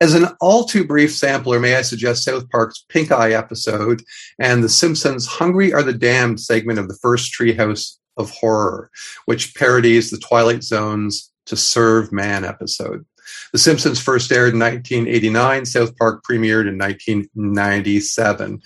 [0.02, 4.02] As an all too brief sampler, may I suggest South Park's Pink Eye episode
[4.40, 8.90] and The Simpsons' Hungry Are the Damned segment of the first Treehouse of Horror,
[9.26, 13.06] which parodies the Twilight Zone's To Serve Man episode.
[13.52, 15.66] The Simpsons first aired in 1989.
[15.66, 18.62] South Park premiered in 1997.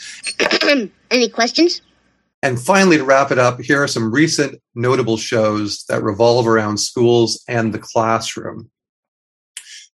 [1.12, 1.82] Any questions?
[2.42, 6.78] And finally, to wrap it up, here are some recent notable shows that revolve around
[6.78, 8.70] schools and the classroom.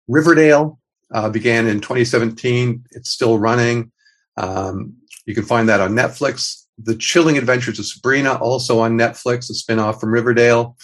[0.09, 0.78] Riverdale
[1.12, 2.84] uh, began in 2017.
[2.90, 3.90] It's still running.
[4.36, 6.63] Um, you can find that on Netflix.
[6.79, 10.77] The Chilling Adventures of Sabrina, also on Netflix, a spinoff from Riverdale,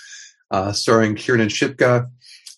[0.51, 2.09] uh, starring Kiernan Shipka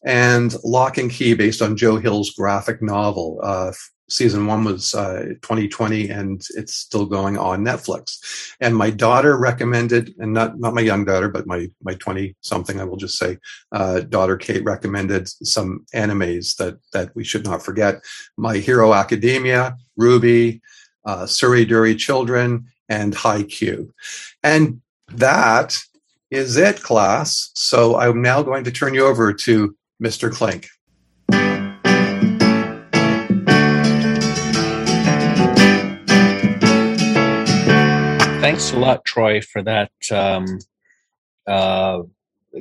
[0.05, 3.41] and Locke and Key, based on Joe Hill's graphic novel.
[3.43, 3.73] Uh,
[4.13, 8.19] season one was uh, 2020, and it's still going on Netflix.
[8.61, 12.81] And my daughter recommended, and not not my young daughter, but my my 20 something,
[12.81, 13.39] I will just say,
[13.73, 18.03] uh, daughter Kate recommended some animes that that we should not forget:
[18.37, 20.61] My Hero Academia, RWBY.
[21.05, 23.91] uh, Surrey Dury Children, and Haikyu.
[24.43, 25.79] And that
[26.31, 27.51] is it, class.
[27.55, 30.33] So I'm now going to turn you over to Mr.
[30.33, 30.69] Klink.
[38.41, 39.93] Thanks a lot, Troy, for that.
[40.11, 40.59] Um,
[41.47, 42.03] uh,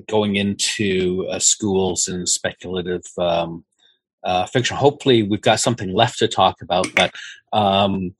[0.07, 3.63] going into uh, schools and speculative um,
[4.23, 4.77] uh, fiction.
[4.77, 7.13] Hopefully, we've got something left to talk about, but
[7.51, 8.13] um,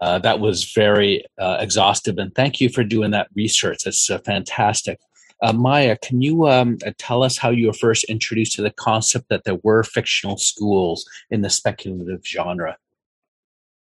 [0.00, 2.18] uh, that was very uh, exhaustive.
[2.18, 3.84] And thank you for doing that research.
[3.84, 5.00] That's uh, fantastic.
[5.42, 9.28] Uh, Maaja, can you um, tell us how you were first introduced to the concept
[9.28, 12.76] that there were fictional schools in the speculative genre?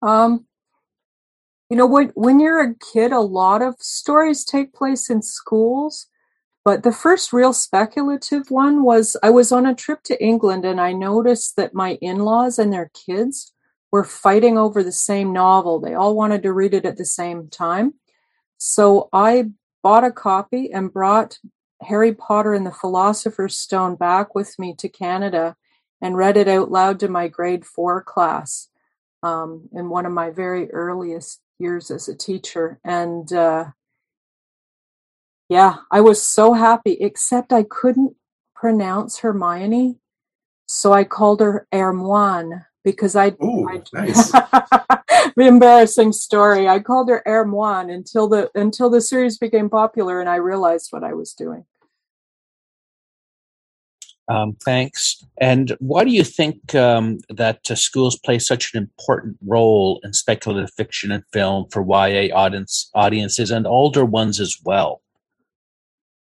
[0.02, 0.46] Um,
[1.70, 6.08] you know, when when you're a kid, a lot of stories take place in schools.
[6.64, 10.80] But the first real speculative one was I was on a trip to England and
[10.80, 13.52] I noticed that my in laws and their kids
[13.92, 15.80] were fighting over the same novel.
[15.80, 17.96] They all wanted to read it at the same time.
[18.58, 19.52] So I
[19.84, 21.40] bought a copy and brought
[21.82, 25.56] Harry Potter and the Philosopher's Stone back with me to Canada
[26.02, 28.70] and read it out loud to my grade four class
[29.24, 32.80] um, in one of my very earliest years as a teacher.
[32.84, 33.66] And uh,
[35.50, 38.16] yeah, I was so happy, except I couldn't
[38.56, 39.98] pronounce Hermione.
[40.66, 44.32] So I called her Hermione because I, Ooh, I nice.
[44.32, 46.68] the embarrassing story.
[46.68, 51.04] I called her Hermione until the until the series became popular and I realized what
[51.04, 51.66] I was doing.
[54.28, 55.26] Um, thanks.
[55.42, 60.14] And why do you think um, that uh, schools play such an important role in
[60.14, 65.02] speculative fiction and film for YA audience audiences and older ones as well?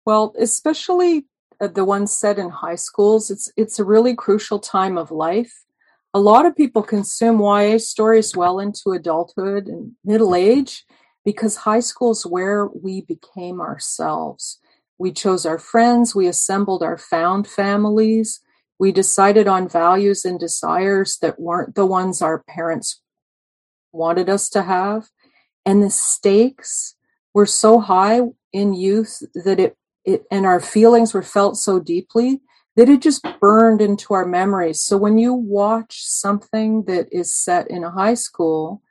[0.06, 1.26] Well, especially
[1.60, 5.64] uh, the ones set in high schools, it's it's a really crucial time of life.
[6.14, 10.86] A lot of people consume YA stories well into adulthood and middle age
[11.24, 14.60] because high school is where we became ourselves.
[14.98, 18.42] We chose our friends, we assembled our found families,
[18.80, 23.02] we decided on values and desires that weren't the ones our parents
[23.92, 25.10] wanted us to have.
[25.66, 26.96] And the stakes
[27.34, 32.42] were so high in youth that it it, and our feelings were felt so deeply
[32.80, 34.82] that it just burned into our memories.
[34.82, 38.82] So when you watch something that is set in a high school,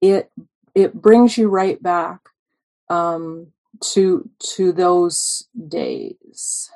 [0.00, 0.28] it
[0.74, 2.18] it brings you right back
[2.90, 3.52] um,
[3.92, 6.68] to to those days.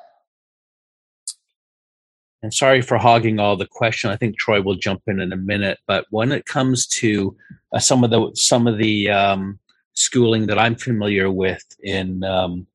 [2.41, 4.09] And sorry for hogging all the question.
[4.09, 5.79] I think Troy will jump in in a minute.
[5.85, 7.35] But when it comes to
[7.73, 9.59] uh, some of the some of the um,
[9.95, 12.67] schooling that I'm familiar with in um,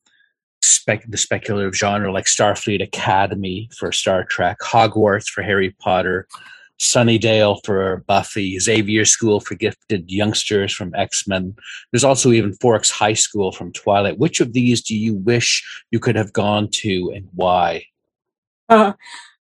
[0.69, 6.27] spec- the speculative genre, like Starfleet Academy for Star Trek, Hogwarts for Harry Potter,
[6.79, 11.57] Sunnydale for Buffy, Xavier School for gifted youngsters from X Men.
[11.91, 14.19] There's also even Forks High School from Twilight.
[14.19, 17.85] Which of these do you wish you could have gone to, and why?
[18.69, 18.93] Uh,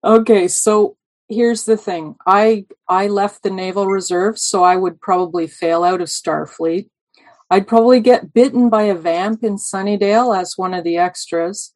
[0.04, 0.96] okay, so
[1.28, 2.14] here's the thing.
[2.26, 6.88] I I left the Naval Reserve, so I would probably fail out of Starfleet.
[7.50, 11.72] I'd probably get bitten by a vamp in Sunnydale as one of the extras.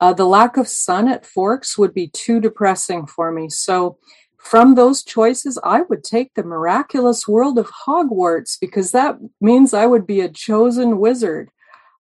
[0.00, 3.48] Uh, the lack of sun at Forks would be too depressing for me.
[3.48, 3.98] So,
[4.38, 9.86] from those choices, I would take the miraculous world of Hogwarts because that means I
[9.86, 11.50] would be a chosen wizard.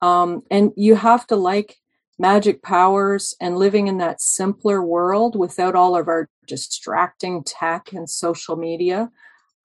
[0.02, 1.76] Um, and you have to like
[2.18, 8.10] magic powers and living in that simpler world without all of our distracting tech and
[8.10, 9.10] social media.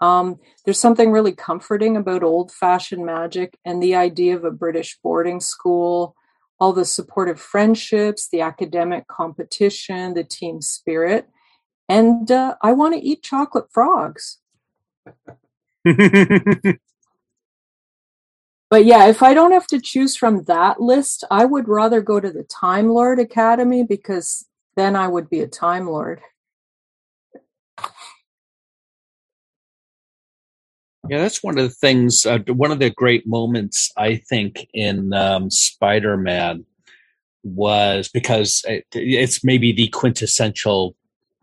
[0.00, 4.98] Um, there's something really comforting about old fashioned magic and the idea of a British
[5.02, 6.14] boarding school,
[6.60, 11.28] all the supportive friendships, the academic competition, the team spirit.
[11.88, 14.38] And uh, I want to eat chocolate frogs.
[18.68, 22.18] But yeah, if I don't have to choose from that list, I would rather go
[22.18, 26.20] to the Time Lord Academy because then I would be a Time Lord.
[31.08, 32.26] Yeah, that's one of the things.
[32.26, 36.64] Uh, one of the great moments I think in um, Spider-Man
[37.42, 40.96] was because it, it's maybe the quintessential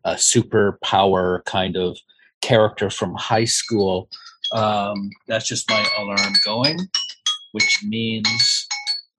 [0.05, 1.97] uh, superpower kind of
[2.41, 4.09] character from high school.
[4.51, 6.77] Um, that's just my alarm going,
[7.53, 8.67] which means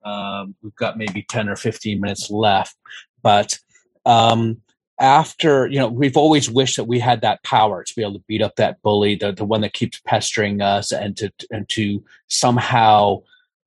[0.05, 2.75] um, we've got maybe ten or fifteen minutes left.
[3.23, 3.57] But
[4.05, 4.61] um,
[4.99, 8.23] after you know we've always wished that we had that power to be able to
[8.27, 12.03] beat up that bully the, the one that keeps pestering us and to and to
[12.27, 13.21] somehow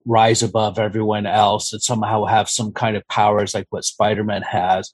[0.08, 4.90] rise above everyone else and somehow have some kind of powers like what spider-man has.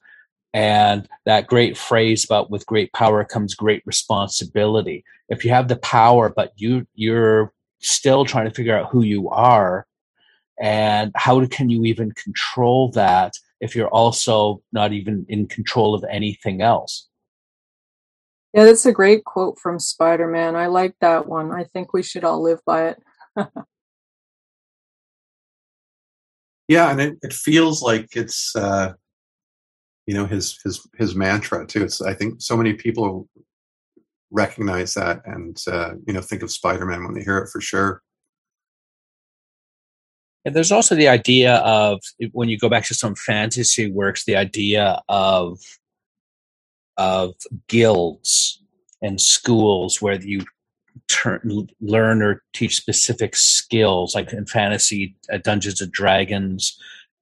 [0.53, 5.03] And that great phrase about with great power comes great responsibility.
[5.29, 9.29] If you have the power but you you're still trying to figure out who you
[9.29, 9.87] are
[10.59, 16.05] and how can you even control that if you're also not even in control of
[16.09, 17.09] anything else.
[18.53, 20.55] Yeah, that's a great quote from Spider Man.
[20.55, 21.51] I like that one.
[21.51, 23.03] I think we should all live by it.
[26.67, 28.93] Yeah, and it, it feels like it's uh,
[30.07, 31.83] you know his his his mantra too.
[31.83, 33.27] It's I think so many people
[34.31, 38.01] recognize that and uh, you know think of Spider-Man when they hear it for sure.
[40.45, 44.35] And there's also the idea of when you go back to some fantasy works, the
[44.35, 45.59] idea of
[46.97, 47.33] of
[47.67, 48.61] guilds
[49.01, 50.45] and schools where you
[51.07, 56.79] turn, learn or teach specific skills, like in fantasy, uh, Dungeons and Dragons.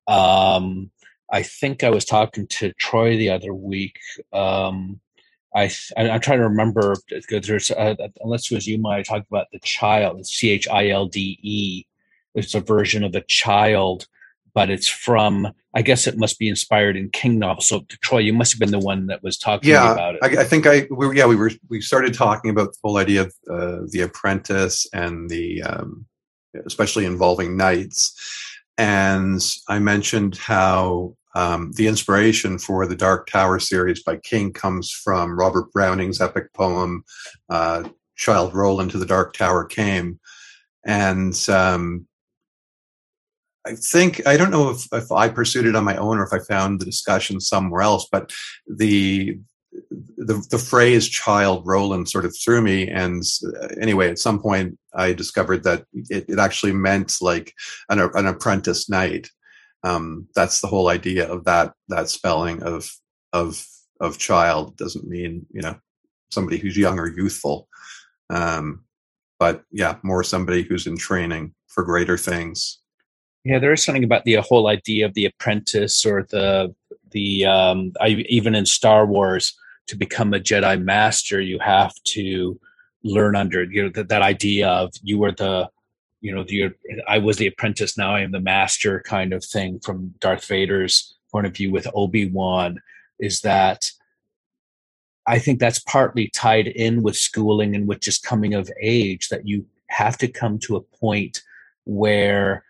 [0.08, 0.92] Um,
[1.32, 3.98] I think I was talking to Troy the other week.
[4.32, 5.00] Um,
[5.56, 6.96] I, I am trying to remember
[7.30, 11.08] there's uh, unless it was you, I talked about the child, C H I L
[11.08, 11.86] D E.
[12.36, 14.08] It's a version of a child
[14.54, 17.68] but it's from I guess it must be inspired in King novels.
[17.68, 20.20] So Troy, you must have been the one that was talking yeah, about it.
[20.24, 23.22] I, I think I we, yeah we were we started talking about the whole idea
[23.22, 26.06] of uh, the apprentice and the um,
[26.66, 28.16] especially involving knights,
[28.78, 34.92] and I mentioned how um, the inspiration for the Dark Tower series by King comes
[34.92, 37.04] from Robert Browning's epic poem
[37.50, 40.20] uh, "Childe Roland to the Dark Tower Came,"
[40.86, 42.06] and um,
[43.66, 46.34] I think I don't know if, if I pursued it on my own or if
[46.34, 48.32] I found the discussion somewhere else, but
[48.68, 49.40] the
[50.18, 52.88] the the phrase "child Roland" sort of threw me.
[52.88, 53.24] And
[53.62, 57.54] uh, anyway, at some point, I discovered that it, it actually meant like
[57.90, 59.30] an, an apprentice knight.
[59.84, 62.90] Um, that's the whole idea of that that spelling of
[63.32, 63.66] of
[64.00, 65.76] of child doesn't mean you know
[66.32, 67.68] somebody who's young or youthful,
[68.30, 68.84] um,
[69.40, 72.80] but yeah, more somebody who's in training for greater things.
[73.44, 76.74] Yeah, there is something about the whole idea of the apprentice or the
[77.12, 82.60] the um, I, even in Star Wars to become a Jedi Master, you have to
[83.04, 85.70] learn under you know that, that idea of you were the
[86.22, 86.72] you know the
[87.08, 91.16] I was the apprentice, now I am the master kind of thing from Darth Vader's
[91.32, 92.80] point of view with Obi Wan
[93.20, 93.92] is that
[95.28, 99.48] I think that's partly tied in with schooling and with just coming of age that
[99.48, 101.42] you have to come to a point
[101.86, 102.64] where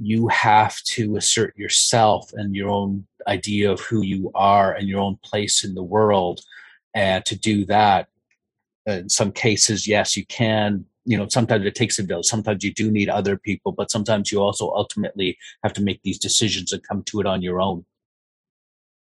[0.00, 5.00] you have to assert yourself and your own idea of who you are and your
[5.00, 6.40] own place in the world.
[6.94, 8.08] And to do that,
[8.86, 10.84] in some cases, yes, you can.
[11.04, 12.26] You know, sometimes it takes a village.
[12.26, 16.18] Sometimes you do need other people, but sometimes you also ultimately have to make these
[16.18, 17.84] decisions and come to it on your own.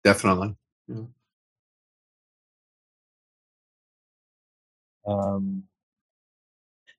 [0.04, 0.56] Definitely.
[0.88, 1.04] Yeah.
[5.08, 5.64] Um,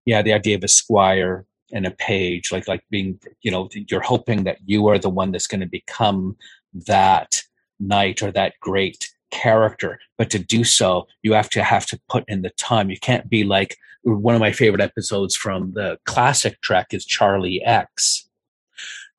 [0.05, 4.01] yeah, the idea of a squire and a page like like being you know you're
[4.01, 6.37] hoping that you are the one that's going to become
[6.75, 7.43] that
[7.79, 9.99] knight or that great character.
[10.19, 12.91] But to do so you have to have to put in the time.
[12.91, 17.63] You can't be like one of my favorite episodes from the classic trek is charlie
[17.65, 18.29] x.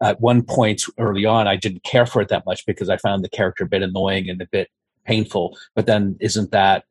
[0.01, 3.23] At one point early on i didn't care for it that much because i found
[3.23, 4.69] the character a bit annoying and a bit
[5.05, 5.57] painful.
[5.75, 6.85] But then isn't that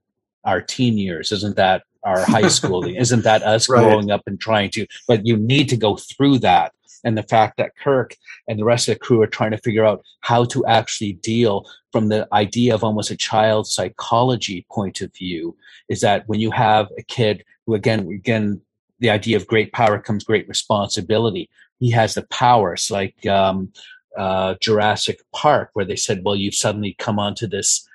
[0.45, 1.33] our teen years?
[1.33, 2.95] Isn't that our high schooling.
[2.97, 3.83] Isn't that us right.
[3.83, 4.87] growing up and trying to?
[5.07, 6.73] But you need to go through that.
[7.03, 8.15] And the fact that Kirk
[8.47, 11.67] and the rest of the crew are trying to figure out how to actually deal
[11.93, 15.57] from the idea of almost a child psychology point of view
[15.89, 18.61] is that when you have a kid who, again, again,
[18.99, 21.49] the idea of great power comes great responsibility.
[21.79, 23.73] He has the powers, like um,
[24.17, 27.89] uh, Jurassic Park, where they said, "Well, you've suddenly come onto this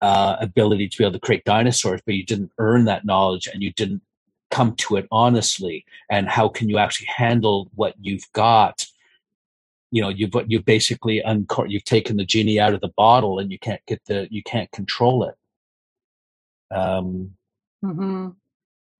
[0.00, 3.62] uh, ability to be able to create dinosaurs, but you didn't earn that knowledge and
[3.62, 4.02] you didn't
[4.50, 5.84] come to it honestly.
[6.10, 8.86] And how can you actually handle what you've got?
[9.90, 13.50] You know, you've you've basically uncor- you've taken the genie out of the bottle, and
[13.50, 15.34] you can't get the you can't control it.
[16.70, 17.32] Um,
[17.82, 18.28] hmm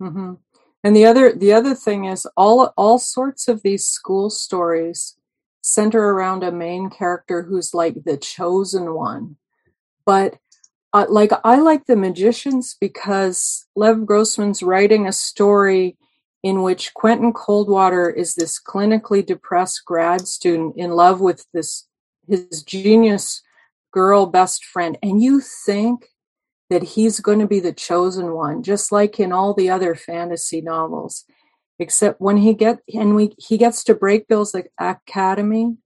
[0.01, 0.34] hmm
[0.82, 5.16] And the other the other thing is all all sorts of these school stories
[5.61, 9.36] center around a main character who's like the chosen one,
[10.07, 10.38] but
[10.93, 15.97] uh, like I like The Magicians because Lev Grossman's writing a story
[16.43, 21.86] in which Quentin Coldwater is this clinically depressed grad student in love with this
[22.28, 23.43] his genius
[23.93, 26.09] girl best friend and you think
[26.68, 30.61] that he's going to be the chosen one just like in all the other fantasy
[30.61, 31.24] novels
[31.78, 35.78] except when he get and we he gets to Brakebills academy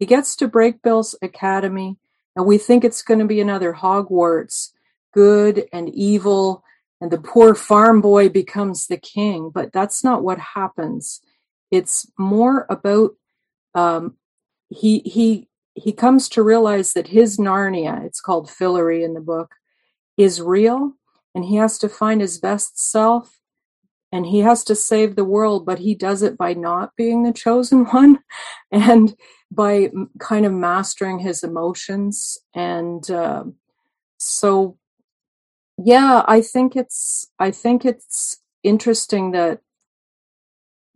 [0.00, 1.96] he gets to Brakebills academy
[2.36, 4.70] and we think it's going to be another Hogwarts,
[5.12, 6.64] good and evil,
[7.00, 9.50] and the poor farm boy becomes the king.
[9.52, 11.20] But that's not what happens.
[11.70, 13.12] It's more about
[13.74, 14.16] um,
[14.68, 19.54] he he he comes to realize that his Narnia, it's called Fillory in the book,
[20.16, 20.92] is real,
[21.34, 23.38] and he has to find his best self
[24.14, 27.32] and he has to save the world, but he does it by not being the
[27.32, 28.20] chosen one.
[28.70, 29.16] And
[29.54, 33.44] by kind of mastering his emotions and uh,
[34.18, 34.76] so
[35.78, 39.60] yeah i think it's i think it's interesting that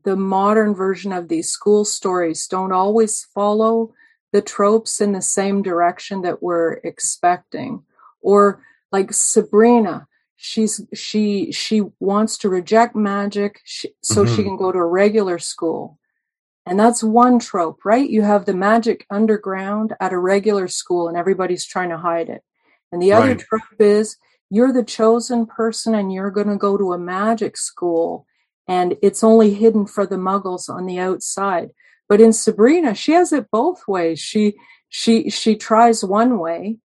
[0.04, 3.92] the modern version of these school stories don't always follow
[4.32, 7.82] the tropes in the same direction that we're expecting
[8.20, 10.06] or like sabrina
[10.36, 14.36] she's she she wants to reject magic she, so mm-hmm.
[14.36, 15.97] she can go to a regular school
[16.68, 18.08] and that's one trope right?
[18.08, 22.42] You have the magic underground at a regular school and everybody's trying to hide it.
[22.92, 23.38] And the other right.
[23.38, 24.16] trope is
[24.50, 28.26] you're the chosen person and you're going to go to a magic school
[28.66, 31.70] and it's only hidden for the muggles on the outside.
[32.08, 34.20] But in sabrina she has it both ways.
[34.20, 34.54] She
[34.88, 36.78] she she tries one way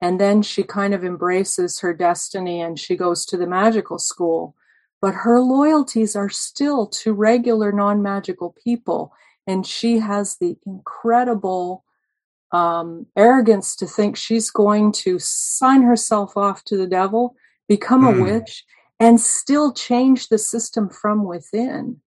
[0.00, 4.54] and then she kind of embraces her destiny and she goes to the magical school
[5.00, 9.12] but her loyalties are still to regular non-magical people
[9.46, 11.84] and she has the incredible
[12.52, 17.34] um, arrogance to think she's going to sign herself off to the devil,
[17.68, 18.16] become mm.
[18.16, 18.64] a witch,
[19.00, 22.00] and still change the system from within.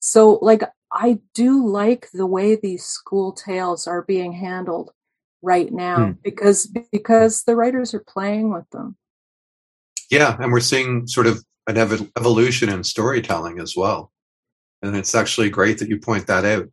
[0.00, 0.62] So, like,
[0.92, 4.90] I do like the way these school tales are being handled
[5.42, 6.18] right now mm.
[6.22, 8.96] because because the writers are playing with them.
[10.10, 14.12] Yeah, and we're seeing sort of an ev- evolution in storytelling as well,
[14.82, 16.68] and it's actually great that you point that out.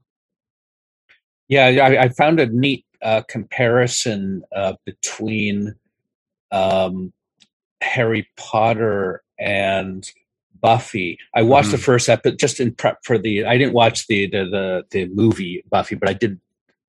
[1.47, 5.75] Yeah, I, I found a neat uh, comparison uh, between
[6.51, 7.13] um,
[7.81, 10.09] Harry Potter and
[10.59, 11.19] Buffy.
[11.33, 11.77] I watched mm-hmm.
[11.77, 13.45] the first episode just in prep for the.
[13.45, 16.39] I didn't watch the, the the the movie Buffy, but I did.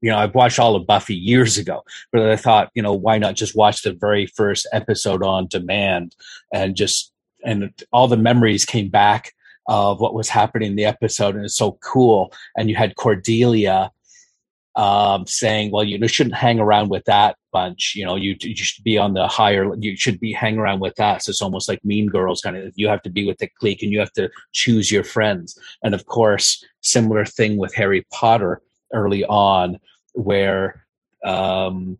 [0.00, 1.82] You know, I've watched all of Buffy years ago,
[2.12, 6.14] but I thought, you know, why not just watch the very first episode on demand
[6.54, 7.12] and just
[7.44, 9.32] and all the memories came back
[9.68, 12.32] of what was happening in the episode, and it's so cool.
[12.56, 13.90] And you had Cordelia
[14.76, 17.94] um, saying, well, you shouldn't hang around with that bunch.
[17.96, 20.98] You know, you, you should be on the higher, you should be hang around with
[21.00, 21.24] us.
[21.24, 23.82] So it's almost like mean girls kind of, you have to be with the clique
[23.82, 25.58] and you have to choose your friends.
[25.82, 28.62] And of course, similar thing with Harry Potter
[28.94, 29.80] early on,
[30.12, 30.86] where
[31.24, 31.98] um,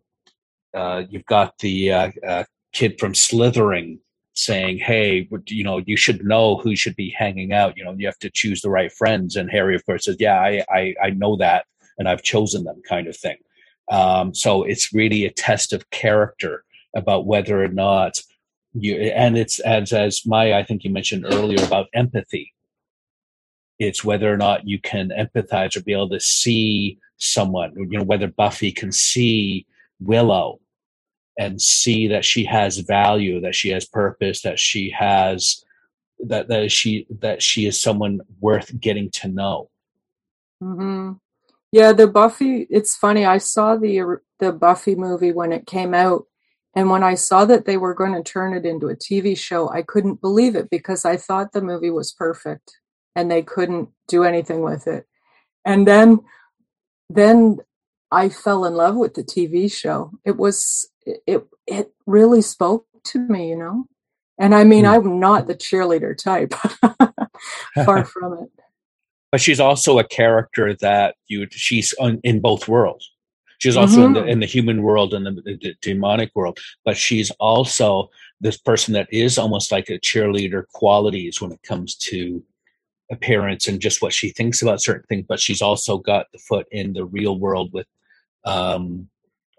[0.73, 3.99] uh, you've got the uh, uh, kid from Slytherin
[4.43, 7.77] saying, "Hey, you know, you should know who should be hanging out.
[7.77, 10.39] You know, you have to choose the right friends." And Harry, of course, says, "Yeah,
[10.39, 11.65] I, I, I know that,
[11.97, 13.37] and I've chosen them kind of thing.
[13.91, 16.63] Um, so it's really a test of character
[16.95, 18.19] about whether or not
[18.73, 22.53] you, and it's as, as my, I think you mentioned earlier about empathy.
[23.79, 28.03] It's whether or not you can empathize or be able to see someone, you know,
[28.03, 29.65] whether Buffy can see
[29.99, 30.59] Willow
[31.39, 35.63] and see that she has value, that she has purpose, that she has
[36.19, 39.69] that that she that she is someone worth getting to know.
[40.61, 41.13] Mm-hmm.
[41.71, 42.67] Yeah, the Buffy.
[42.69, 43.25] It's funny.
[43.25, 46.25] I saw the the Buffy movie when it came out,
[46.75, 49.69] and when I saw that they were going to turn it into a TV show,
[49.69, 52.77] I couldn't believe it because I thought the movie was perfect,
[53.15, 55.05] and they couldn't do anything with it.
[55.63, 56.19] And then,
[57.09, 57.59] then
[58.11, 60.11] I fell in love with the TV show.
[60.25, 63.85] It was it it really spoke to me, you know.
[64.37, 64.95] And I mean, mm.
[64.95, 66.53] I'm not the cheerleader type.
[67.85, 68.49] Far from it
[69.31, 73.11] but she's also a character that you she's on, in both worlds
[73.59, 74.05] she's also mm-hmm.
[74.05, 74.29] in, the, mm-hmm.
[74.29, 78.09] in the human world and the, the, demonic world but she's also
[78.41, 82.43] this person that is almost like a cheerleader qualities when it comes to
[83.11, 86.67] appearance and just what she thinks about certain things but she's also got the foot
[86.71, 87.87] in the real world with
[88.45, 89.07] um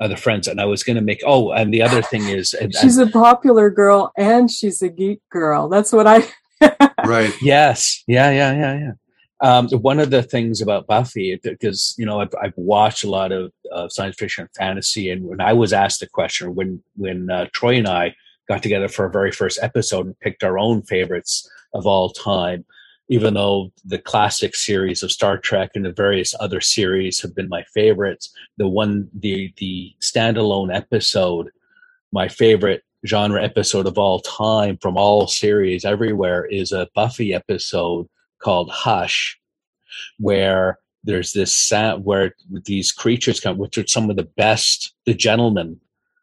[0.01, 2.99] other friends and i was going to make oh and the other thing is she's
[2.99, 5.69] a popular girl and she's a geek girl.
[5.69, 6.27] That's what i
[7.05, 7.33] right.
[7.43, 8.03] Yes.
[8.07, 8.93] Yeah yeah yeah yeah.
[9.43, 13.33] Um, one of the things about Buffy, because you know I've, I've watched a lot
[13.33, 17.31] of uh, science fiction and fantasy, and when I was asked the question, when when
[17.31, 18.15] uh, Troy and I
[18.49, 22.67] got together for our very first episode and picked our own favorites of all time,
[23.11, 27.49] even though the classic series of Star Trek and the various other series have been
[27.49, 31.51] my favorites, the one the the standalone episode,
[32.13, 38.07] my favorite genre episode of all time from all series everywhere is a Buffy episode
[38.41, 39.39] called Hush,
[40.19, 44.95] where there's this sound where these creatures come, which are some of the best.
[45.05, 45.81] The gentlemen.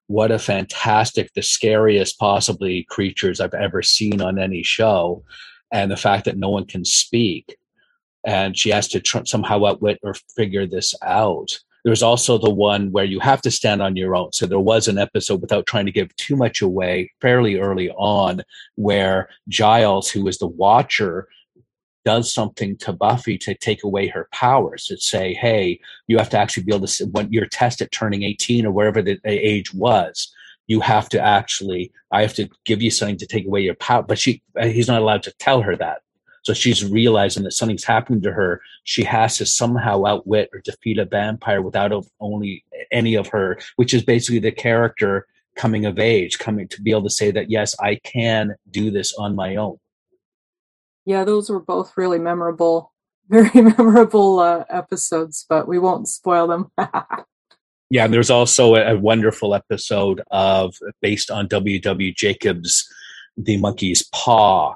[0.08, 5.26] what a fantastic, the scariest possibly creatures I've ever seen on any show,
[5.72, 7.58] and the fact that no one can speak,
[8.26, 11.60] and she has to tr- somehow outwit or figure this out.
[11.84, 14.34] There's also the one where you have to stand on your own.
[14.34, 18.42] So there was an episode without trying to give too much away fairly early on
[18.76, 21.30] where Giles, who is the watcher,
[22.04, 24.86] does something to Buffy to take away her powers.
[24.86, 28.24] To say, hey, you have to actually be able to when you're tested at turning
[28.24, 30.34] 18 or wherever the age was.
[30.68, 34.04] You have to actually, I have to give you something to take away your power.
[34.04, 36.02] But she, he's not allowed to tell her that.
[36.44, 38.62] So she's realizing that something's happening to her.
[38.86, 41.92] She has to somehow outwit or defeat a vampire without
[42.22, 46.92] only any of her, which is basically the character coming of age, coming to be
[46.92, 49.78] able to say that, yes, I can do this on my own.
[51.06, 52.94] Yeah, those were both really memorable,
[53.30, 56.72] very memorable uh, episodes, but we won't spoil them.
[57.90, 62.14] yeah, and there's also a, a wonderful episode of based on W.W.
[62.14, 62.88] Jacobs'
[63.38, 64.76] The Monkey's Paw,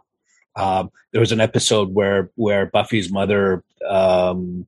[0.55, 4.68] um, there was an episode where where Buffy's mother um,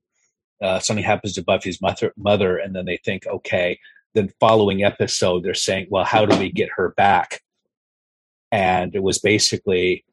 [0.62, 3.78] uh, something happens to Buffy's mother, mother, and then they think, okay.
[4.14, 7.42] The following episode, they're saying, well, how do we get her back?
[8.52, 10.04] And it was basically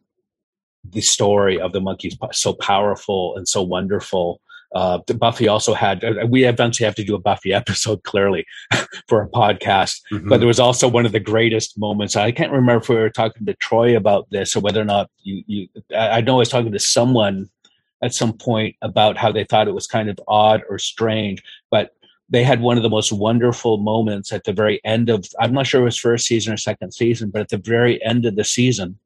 [0.83, 4.41] the story of the monkeys paw, so powerful and so wonderful
[4.73, 6.03] uh, Buffy also had.
[6.03, 8.45] Uh, we eventually have to do a Buffy episode, clearly,
[9.07, 10.01] for a podcast.
[10.11, 10.29] Mm-hmm.
[10.29, 12.15] But there was also one of the greatest moments.
[12.15, 15.09] I can't remember if we were talking to Troy about this or whether or not
[15.23, 15.43] you.
[15.47, 17.49] you I know I was talking to someone
[18.01, 21.91] at some point about how they thought it was kind of odd or strange, but
[22.29, 25.25] they had one of the most wonderful moments at the very end of.
[25.39, 28.25] I'm not sure it was first season or second season, but at the very end
[28.25, 28.97] of the season,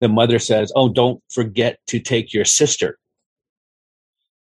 [0.00, 2.98] the mother says, "Oh, don't forget to take your sister."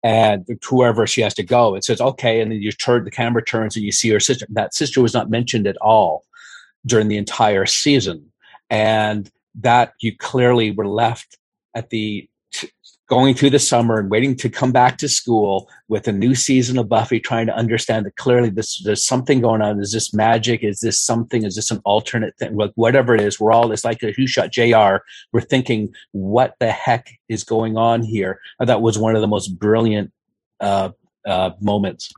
[0.03, 1.75] And whoever she has to go.
[1.75, 4.45] It says, okay, and then you turn the camera turns and you see her sister.
[4.49, 6.25] That sister was not mentioned at all
[6.85, 8.31] during the entire season.
[8.69, 11.37] And that you clearly were left
[11.73, 12.27] at the
[13.09, 16.77] going through the summer and waiting to come back to school with a new season
[16.77, 19.79] of Buffy, trying to understand that clearly this there's something going on.
[19.79, 20.63] Is this magic?
[20.63, 21.43] Is this something?
[21.43, 22.55] Is this an alternate thing?
[22.55, 25.03] Like whatever it is, we're all it's like a who shot JR.
[25.31, 28.39] We're thinking, what the heck is going on here?
[28.59, 30.11] And that was one of the most brilliant
[30.59, 30.91] uh,
[31.25, 32.11] uh, moments.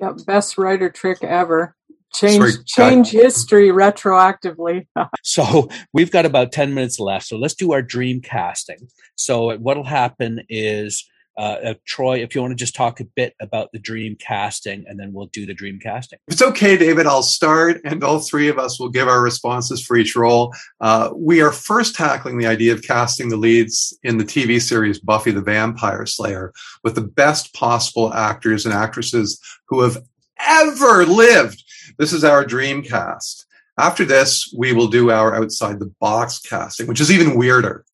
[0.00, 1.76] Yep, best writer trick ever
[2.14, 4.86] change Sorry, change history retroactively.
[5.22, 7.26] so we've got about 10 minutes left.
[7.26, 8.88] So let's do our dream casting.
[9.16, 13.34] So what'll happen is uh, uh, Troy, if you want to just talk a bit
[13.40, 16.18] about the dream casting, and then we'll do the dream casting.
[16.28, 19.84] If it's okay, David, I'll start, and all three of us will give our responses
[19.84, 20.54] for each role.
[20.80, 25.00] Uh, we are first tackling the idea of casting the leads in the TV series
[25.00, 26.52] Buffy the Vampire Slayer
[26.84, 29.98] with the best possible actors and actresses who have
[30.38, 31.63] ever lived.
[31.98, 33.46] This is our dream cast.
[33.78, 37.84] After this, we will do our outside the box casting, which is even weirder.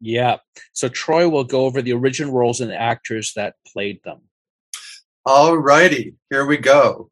[0.00, 0.38] Yeah.
[0.72, 4.20] So Troy will go over the original roles and actors that played them.
[5.24, 7.10] All righty, here we go.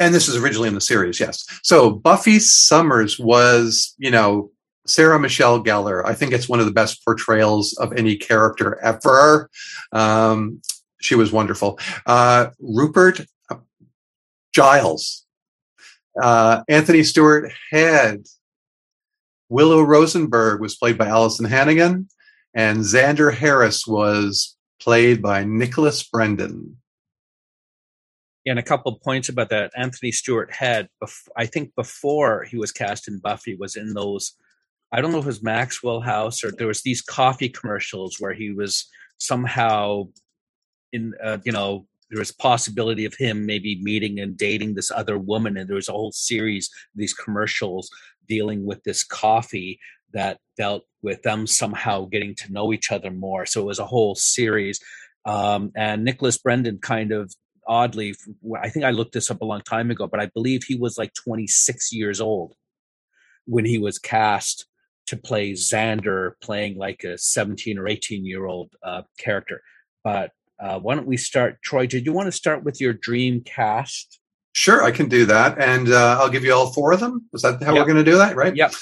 [0.00, 1.46] And this is originally in the series, yes.
[1.62, 4.50] So Buffy Summers was, you know,
[4.84, 6.04] Sarah Michelle Gellar.
[6.04, 9.48] I think it's one of the best portrayals of any character ever.
[9.92, 10.60] Um,
[11.00, 11.78] she was wonderful.
[12.04, 13.24] Uh, Rupert
[14.52, 15.24] Giles,
[16.20, 18.26] uh, Anthony Stewart Head,
[19.48, 22.08] Willow Rosenberg was played by Alyson Hannigan,
[22.54, 26.76] and Xander Harris was played by Nicholas Brendon.
[28.44, 29.70] and a couple of points about that.
[29.76, 30.88] Anthony Stewart Head,
[31.36, 34.32] I think before he was cast in Buffy, was in those.
[34.90, 38.34] I don't know if it was Maxwell House or there was these coffee commercials where
[38.34, 38.88] he was
[39.18, 40.08] somehow
[40.92, 45.18] in, uh, you know, there was possibility of him maybe meeting and dating this other
[45.18, 47.90] woman and there was a whole series these commercials
[48.28, 49.80] dealing with this coffee
[50.12, 53.46] that dealt with them somehow getting to know each other more.
[53.46, 54.78] So it was a whole series.
[55.24, 57.32] Um, and nicholas brendon kind of
[57.68, 58.12] oddly
[58.60, 60.98] i think i looked this up a long time ago but i believe he was
[60.98, 62.54] like 26 years old
[63.46, 64.66] when he was cast
[65.06, 69.62] to play xander playing like a 17 or 18 year old uh, character.
[70.04, 70.32] But
[70.62, 71.60] uh, why don't we start?
[71.62, 74.20] Troy, did you want to start with your dream cast?
[74.52, 75.60] Sure, I can do that.
[75.60, 77.28] And uh, I'll give you all four of them.
[77.32, 77.80] Is that how yep.
[77.80, 78.54] we're going to do that, right?
[78.54, 78.72] Yep.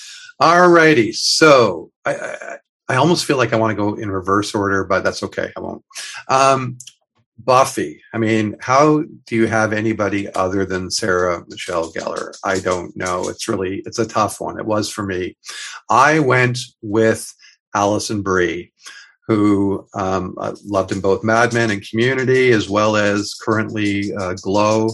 [0.40, 1.12] All righty.
[1.12, 2.56] So I, I,
[2.88, 5.52] I, almost feel like I want to go in reverse order, but that's okay.
[5.56, 5.84] I won't.
[6.28, 6.78] Um,
[7.38, 8.02] Buffy.
[8.12, 12.36] I mean, how do you have anybody other than Sarah Michelle Gellar?
[12.44, 13.28] I don't know.
[13.28, 14.58] It's really, it's a tough one.
[14.58, 15.38] It was for me.
[15.88, 17.32] I went with
[17.74, 18.72] Alison Brie
[19.30, 24.88] who um, loved in both Mad Men and Community, as well as currently uh, Glow.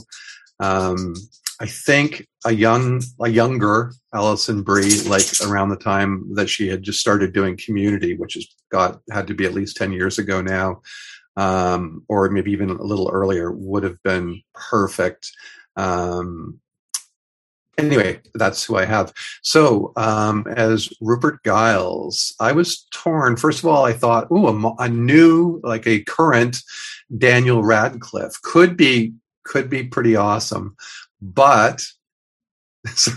[0.60, 1.14] Um,
[1.58, 6.82] I think a young, a younger Alison Brie, like around the time that she had
[6.82, 10.42] just started doing Community, which has got had to be at least ten years ago
[10.42, 10.82] now,
[11.38, 15.32] um, or maybe even a little earlier, would have been perfect.
[15.76, 16.60] Um,
[17.78, 19.12] anyway, that's who I have.
[19.42, 23.36] So, um, as Rupert Giles, I was torn.
[23.36, 26.58] First of all, I thought, ooh, a, a, new, like a current
[27.16, 29.12] Daniel Radcliffe could be
[29.44, 30.76] could be pretty awesome,
[31.22, 31.84] but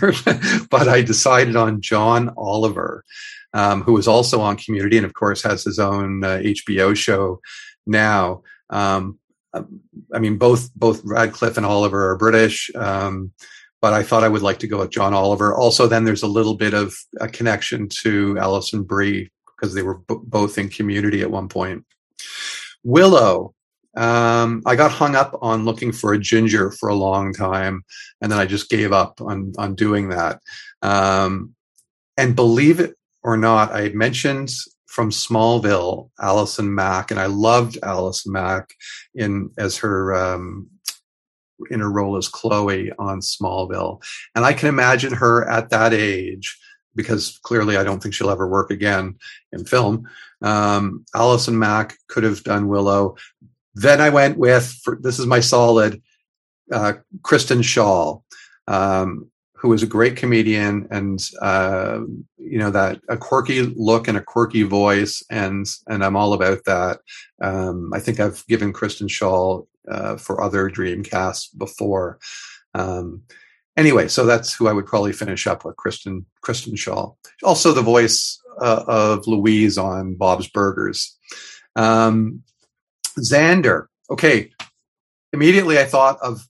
[0.70, 3.04] but I decided on John Oliver,
[3.52, 7.40] um, who is also on Community and of course has his own uh, HBO show
[7.86, 8.42] now.
[8.68, 9.18] Um,
[9.52, 12.70] I mean, both both Radcliffe and Oliver are British.
[12.76, 13.32] Um,
[13.80, 15.54] but I thought I would like to go with John Oliver.
[15.54, 19.98] Also, then there's a little bit of a connection to Alison Brie because they were
[19.98, 21.84] b- both in Community at one point.
[22.84, 23.54] Willow.
[23.96, 27.82] Um, I got hung up on looking for a ginger for a long time,
[28.20, 30.40] and then I just gave up on on doing that.
[30.80, 31.54] Um,
[32.16, 34.50] and believe it or not, I mentioned
[34.86, 38.74] from Smallville, Allison Mack, and I loved Allison Mack
[39.14, 40.68] in as her um,
[41.70, 44.02] in her role as Chloe on Smallville.
[44.34, 46.58] And I can imagine her at that age,
[46.94, 49.16] because clearly I don't think she'll ever work again
[49.52, 50.08] in film.
[50.42, 53.16] Um, Allison Mack could have done Willow.
[53.74, 56.02] Then I went with, for, this is my solid,
[56.72, 58.22] uh, Kristen Schaal.
[58.70, 59.30] um,
[59.60, 62.00] who is a great comedian and, uh,
[62.38, 65.22] you know, that a quirky look and a quirky voice.
[65.30, 67.00] And, and I'm all about that.
[67.42, 72.18] Um, I think I've given Kristen Schaal uh, for other Dreamcasts before.
[72.74, 73.22] Um,
[73.76, 77.16] anyway, so that's who I would probably finish up with, Kristen Kristen Schaal.
[77.42, 81.18] Also, the voice uh, of Louise on Bob's Burgers.
[81.76, 82.42] Um,
[83.18, 83.86] Xander.
[84.10, 84.52] Okay,
[85.32, 86.46] immediately I thought of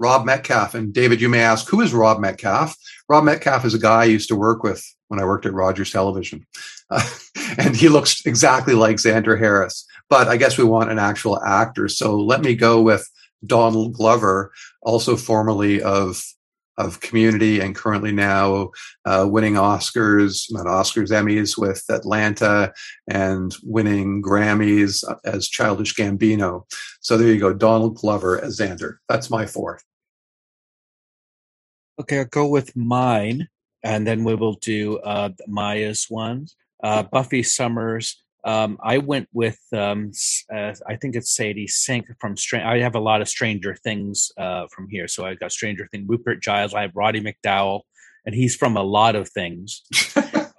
[0.00, 0.74] Rob Metcalf.
[0.74, 2.74] And David, you may ask, who is Rob Metcalf?
[3.08, 5.92] Rob Metcalf is a guy I used to work with when I worked at Rogers
[5.92, 6.44] Television.
[6.90, 7.08] Uh,
[7.58, 11.88] and he looks exactly like Xander Harris but I guess we want an actual actor.
[11.88, 13.08] So let me go with
[13.46, 16.22] Donald Glover, also formerly of
[16.76, 18.70] of Community and currently now
[19.04, 22.72] uh, winning Oscars, not Oscars, Emmys with Atlanta
[23.06, 26.62] and winning Grammys as Childish Gambino.
[27.00, 28.96] So there you go, Donald Glover as Xander.
[29.10, 29.84] That's my fourth.
[32.00, 33.48] Okay, I'll go with mine,
[33.82, 36.56] and then we will do uh, Maaja's ones.
[36.82, 40.12] Uh, Buffy Summers um, I went with um,
[40.52, 44.32] uh, I think it's Sadie Sink from Str- I have a lot of Stranger Things
[44.38, 46.08] uh, from here, so I got Stranger Things.
[46.08, 46.74] Rupert Giles.
[46.74, 47.82] I have Roddy McDowall,
[48.24, 49.82] and he's from a lot of things.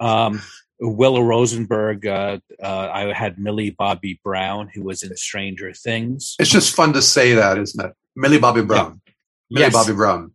[0.00, 0.40] um,
[0.80, 2.06] Willow Rosenberg.
[2.06, 6.36] Uh, uh, I had Millie Bobby Brown, who was in Stranger Things.
[6.38, 7.92] It's just fun to say that, isn't it?
[8.14, 9.00] Millie Bobby Brown.
[9.04, 9.12] Yeah.
[9.50, 9.72] Millie yes.
[9.72, 10.32] Bobby Brown.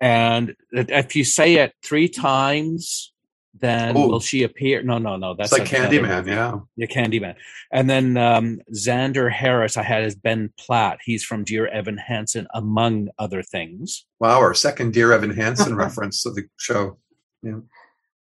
[0.00, 0.10] Yep.
[0.10, 3.12] And if you say it three times,
[3.60, 4.08] then Ooh.
[4.08, 4.82] will she appear?
[4.82, 5.34] No, no, no.
[5.34, 6.58] That's it's like Candyman, yeah.
[6.76, 7.34] Yeah, Candyman.
[7.72, 10.98] And then um, Xander Harris, I had as Ben Platt.
[11.04, 14.04] He's from Dear Evan Hansen, among other things.
[14.20, 16.98] Wow, our second Dear Evan Hansen reference of the show.
[17.42, 17.60] Yeah.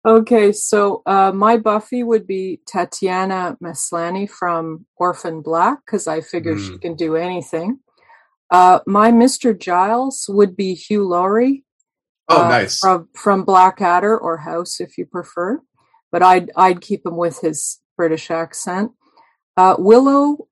[0.04, 6.54] Okay, so uh, my Buffy would be Tatiana Maslany from Orphan Black because I figure
[6.54, 6.66] mm.
[6.66, 7.80] she can do anything.
[8.50, 9.58] Uh, my Mr.
[9.58, 11.64] Giles would be Hugh Laurie
[12.30, 12.78] Oh, uh, nice.
[12.78, 15.60] From from Blackadder or House, if you prefer.
[16.12, 18.92] But I'd I'd keep him with his British accent.
[19.56, 20.46] Uh, Willow,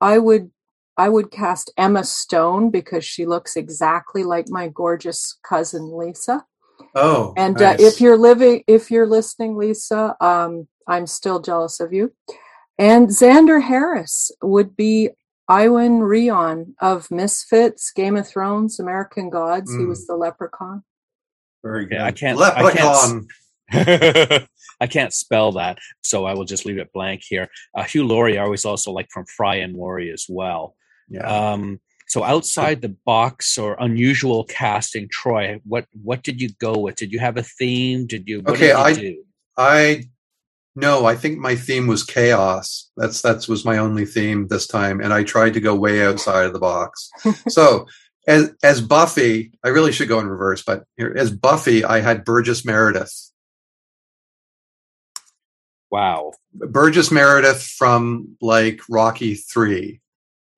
[0.00, 0.50] I would
[0.96, 6.44] I would cast Emma Stone because she looks exactly like my gorgeous cousin Lisa.
[6.96, 7.80] Oh, and nice.
[7.80, 12.12] uh, if you're living, if you're listening, Lisa, um, I'm still jealous of you.
[12.76, 15.10] And Xander Harris would be
[15.50, 19.72] Iwan Rheon of Misfits, Game of Thrones, American Gods.
[19.72, 19.80] Mm.
[19.80, 20.84] He was the leprechaun.
[21.62, 22.00] Very good.
[22.00, 22.38] I can't.
[22.38, 23.26] Leprechaun.
[23.72, 24.48] I can't,
[24.80, 27.48] I can't spell that, so I will just leave it blank here.
[27.74, 30.76] Uh, Hugh Laurie, I was also like from Fry and Laurie as well.
[31.08, 31.26] Yeah.
[31.26, 36.96] Um, so outside the box or unusual casting, Troy, what what did you go with?
[36.96, 38.06] Did you have a theme?
[38.06, 38.42] Did you?
[38.46, 39.24] okay, did you I do?
[39.56, 40.04] I
[40.76, 42.90] no, I think my theme was chaos.
[42.96, 46.46] That's that's was my only theme this time, and I tried to go way outside
[46.46, 47.10] of the box.
[47.48, 47.86] so
[48.26, 52.64] as as Buffy, I really should go in reverse, but as Buffy, I had Burgess
[52.64, 53.32] Meredith.
[55.90, 60.00] Wow, Burgess Meredith from like Rocky Three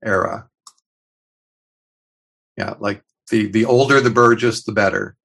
[0.04, 0.48] era.
[2.58, 5.16] Yeah, like the the older the Burgess, the better.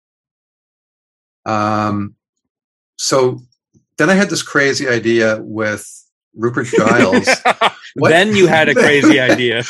[1.46, 2.16] Um,
[2.98, 3.42] so
[3.98, 5.86] then I had this crazy idea with
[6.36, 7.28] Rupert Giles.
[7.96, 9.64] then you had a crazy idea.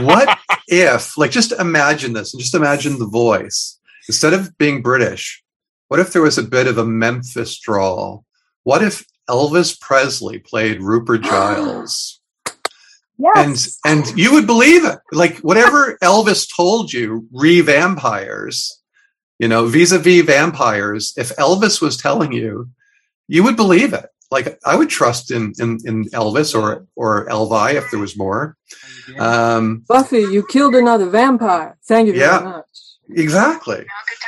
[0.00, 3.78] what if, like, just imagine this and just imagine the voice.
[4.08, 5.42] Instead of being British,
[5.88, 8.24] what if there was a bit of a Memphis drawl?
[8.62, 12.20] What if Elvis Presley played Rupert Giles?
[13.18, 13.78] Yes.
[13.84, 14.98] And and you would believe it.
[15.12, 18.80] Like whatever Elvis told you, re vampires,
[19.38, 22.70] You know, vis-a-vis vampires, if Elvis was telling you,
[23.28, 24.06] you would believe it.
[24.30, 28.56] Like I would trust in in, in Elvis or or Elvi if there was more.
[29.18, 31.78] Um, Buffy, you killed another vampire.
[31.86, 32.40] Thank you very Yeah.
[32.40, 32.64] much.
[33.08, 33.86] Exactly.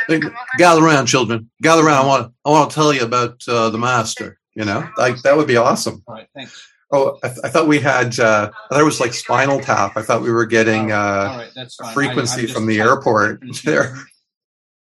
[0.08, 0.22] Like,
[0.56, 1.50] gather around, children.
[1.62, 2.04] Gather around.
[2.04, 2.32] I want.
[2.44, 4.38] I want to tell you about uh, the master.
[4.54, 6.02] You know, like that would be awesome.
[6.06, 6.64] All right, thanks.
[6.92, 8.18] Oh, I, th- I thought we had.
[8.20, 9.96] Uh, I thought it was like Spinal Tap.
[9.96, 13.42] I thought we were getting uh, all right, that's a frequency I- from the airport
[13.64, 13.96] there.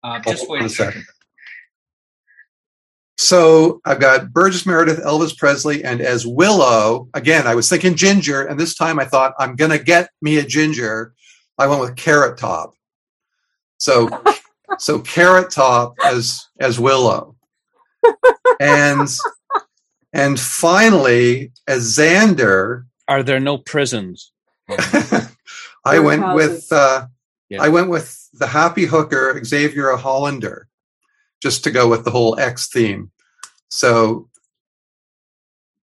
[0.04, 1.04] Uh, just Hold wait a second.
[3.22, 7.08] So I've got Burgess Meredith, Elvis Presley, and as Willow.
[7.14, 10.42] Again, I was thinking Ginger, and this time I thought I'm gonna get me a
[10.42, 11.14] Ginger.
[11.56, 12.74] I went with Carrot Top.
[13.78, 14.10] So,
[14.80, 17.36] so Carrot Top as as Willow,
[18.58, 19.08] and
[20.12, 22.86] and finally as Xander.
[23.06, 24.32] Are there no prisons?
[25.84, 26.34] I went Houses.
[26.34, 27.06] with uh,
[27.50, 27.62] Yeah.
[27.62, 30.66] I went with the happy hooker Xaviera Hollander,
[31.42, 33.10] just to go with the whole X theme.
[33.68, 34.28] So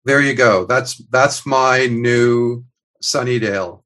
[0.05, 0.65] there you go.
[0.65, 2.65] That's that's my new
[3.03, 3.83] Sunnydale.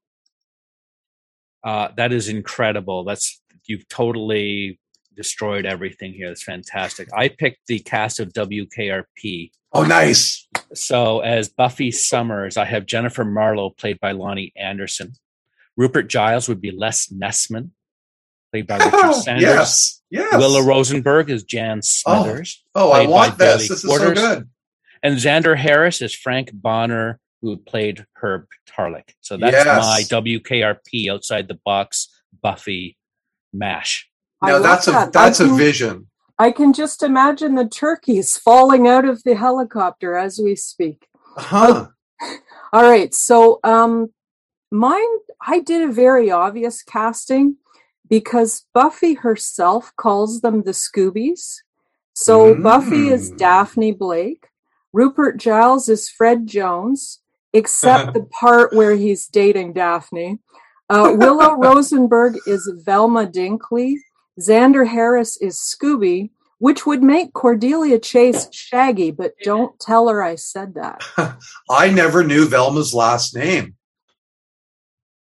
[1.64, 3.04] Uh, that is incredible.
[3.04, 4.80] That's you've totally
[5.16, 6.28] destroyed everything here.
[6.28, 7.10] That's fantastic.
[7.14, 9.52] I picked the cast of WKRP.
[9.72, 10.48] Oh, nice.
[10.74, 15.14] So as Buffy Summers, I have Jennifer Marlowe played by Loni Anderson.
[15.78, 17.72] Rupert Giles would be Les Nessman,
[18.54, 19.42] played by Richard Sanders.
[19.44, 20.38] yes, yes.
[20.38, 22.64] Willow Rosenberg is Jan Smithers.
[22.76, 23.48] oh, I played want this.
[23.56, 24.50] Billy This is so good.
[25.02, 29.10] And Xander Harris is Frank Bonner, who played Herb Tarlek.
[29.22, 29.66] So that's Yes.
[29.86, 32.08] my WKRP outside the box
[32.42, 32.98] Buffy
[33.52, 34.08] mash.
[34.42, 35.14] I No, love that's a that.
[35.14, 36.08] that's I a can- vision.
[36.40, 41.08] I can just imagine the turkeys falling out of the helicopter as we speak.
[41.38, 41.88] Huh.
[42.74, 43.14] All right.
[43.14, 44.12] So, um,
[44.72, 45.02] mine,
[45.46, 47.58] I did a very obvious casting
[48.14, 51.56] because Buffy herself calls them the Scoobies.
[52.14, 53.38] So, Buffy is Mm.
[53.38, 54.50] Daphne Blake.
[54.94, 57.22] Rupert Giles is Fred Jones,
[57.54, 60.38] except the part where he's dating Daphne.
[60.92, 63.96] Uh, Willow Rosenberg is Velma Dinkley.
[64.40, 70.36] Xander Harris is Scooby, which would make Cordelia Chase Shaggy, but don't tell her I
[70.36, 71.02] said that.
[71.68, 73.76] I never knew Velma's last name.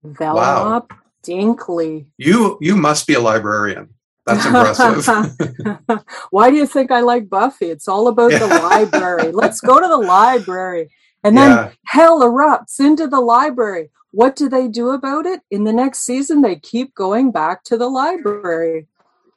[0.02, 0.86] Velma Wow.
[1.28, 2.06] Dinkley.
[2.16, 3.90] You you must be a librarian.
[4.26, 5.06] That's impressive.
[6.30, 7.70] Why do you think I like Buffy?
[7.70, 9.32] It's all about the library.
[9.32, 10.90] Let's go to the library.
[11.24, 11.70] And then Yeah.
[11.86, 13.90] hell erupts into the library.
[14.10, 15.40] What do they do about it?
[15.50, 18.86] In the next season, they keep going back to the library.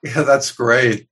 [0.04, 1.08] yeah, that's great.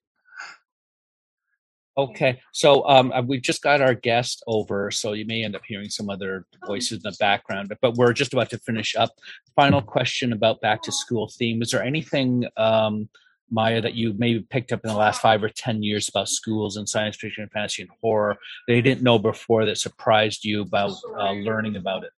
[1.99, 5.63] Okay, so um, uh, we just got our guest over, so you may end up
[5.67, 9.09] hearing some other voices in the background, but, but we're just about to finish up.
[9.53, 13.09] Final question about back to school theme: Is there anything, um,
[13.53, 16.77] Maaja, that you maybe picked up in the last five or ten years about schools
[16.77, 18.37] and science fiction, and fantasy, and horror
[18.69, 22.11] that you didn't know before that surprised you about uh, learning about it?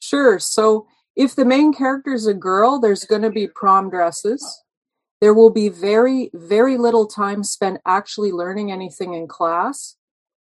[0.00, 0.38] Sure.
[0.38, 0.86] So
[1.16, 4.64] if the main character is a girl, there's going to be prom dresses.
[5.20, 9.96] There will be very, very little time spent actually learning anything in class.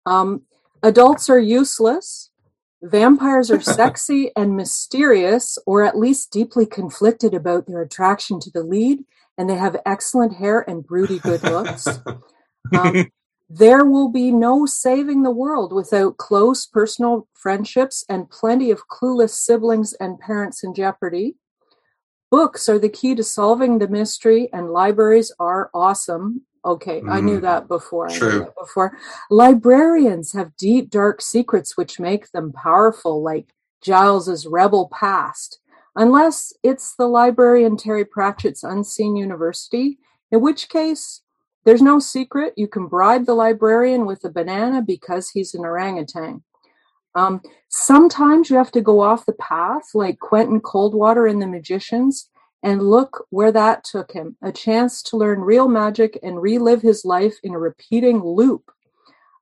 [0.06, 0.42] Um,
[0.82, 2.30] adults are useless.
[2.82, 8.62] Vampires are sexy and mysterious, or at least deeply conflicted about their attraction to the
[8.62, 9.04] lead,
[9.36, 11.86] and they have excellent hair and broody good looks.
[12.76, 13.10] Um,
[13.50, 19.30] there will be no saving the world without close personal friendships and plenty of clueless
[19.30, 21.36] siblings and parents in jeopardy.
[22.32, 26.40] Books are the key to solving the mystery, and libraries are awesome.
[26.64, 28.08] Okay, I knew Mm, that before.
[28.08, 28.96] I knew that before.
[29.28, 33.52] Librarians have deep, dark secrets which make them powerful, like
[33.82, 35.58] Giles's rebel past.
[35.94, 39.98] Unless it's the library in Terry Pratchett's Unseen University,
[40.30, 41.20] in which case
[41.66, 42.54] there's no secret.
[42.56, 46.42] You can bribe the librarian with a banana because he's an orangutan.
[47.14, 52.30] Um, sometimes you have to go off the path, like Quentin Coldwater in The Magicians,
[52.62, 57.04] and look where that took him a chance to learn real magic and relive his
[57.04, 58.70] life in a repeating loop.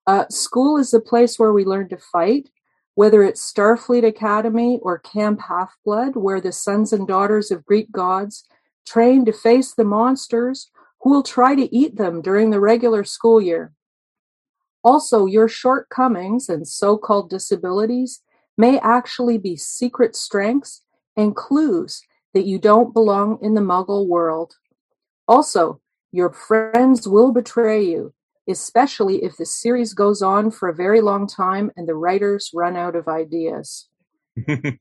[0.07, 2.49] Uh, school is the place where we learn to fight,
[2.95, 7.93] whether it's Starfleet Academy or Camp Half Blood, where the sons and daughters of Greek
[7.93, 8.49] gods
[8.87, 10.71] train to face the monsters
[11.03, 13.73] who will try to eat them during the regular school year.
[14.83, 18.23] Also, your shortcomings and so called disabilities
[18.57, 20.83] may actually be secret strengths
[21.17, 22.03] and clues
[22.35, 24.55] that you don't belong in the muggle world.
[25.29, 25.81] Also,
[26.13, 28.15] your friends will betray you,
[28.49, 32.77] especially if the series goes on for a very long time and the writers run
[32.77, 33.89] out of ideas.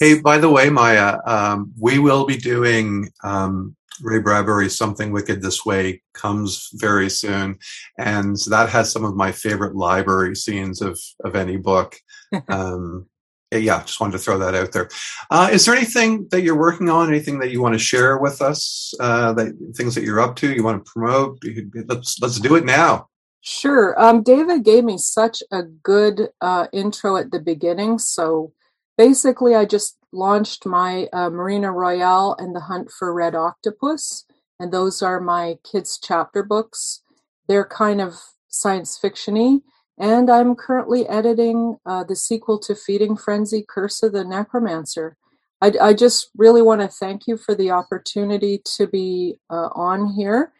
[0.00, 5.42] Hey, by the way, Maaja, um, we will be doing um, Ray Bradbury's Something Wicked
[5.42, 7.58] This Way comes very soon.
[7.98, 11.96] And that has some of my favorite library scenes of, of any book.
[12.48, 13.06] um,
[13.52, 14.88] yeah, just wanted to throw that out there.
[15.30, 17.08] Uh, is there anything that you're working on?
[17.08, 18.94] Anything that you want to share with us?
[19.00, 20.52] Uh, that things that you're up to?
[20.52, 21.42] You want to promote?
[21.88, 23.08] Let's let's do it now.
[23.40, 24.00] Sure.
[24.00, 27.98] Um, David gave me such a good uh, intro at the beginning.
[27.98, 28.52] So
[29.00, 34.26] basically, I just launched my uh, Marina Royale and the Hunt for Red Octopus,
[34.58, 37.00] and those are my kids' chapter books.
[37.48, 38.16] They're kind of
[38.48, 39.62] science fictiony,
[39.96, 45.16] and I'm currently editing uh, the sequel to Feeding Frenzy: Curse of the Necromancer.
[45.62, 50.12] I, I just really want to thank you for the opportunity to be uh, on
[50.12, 50.52] here,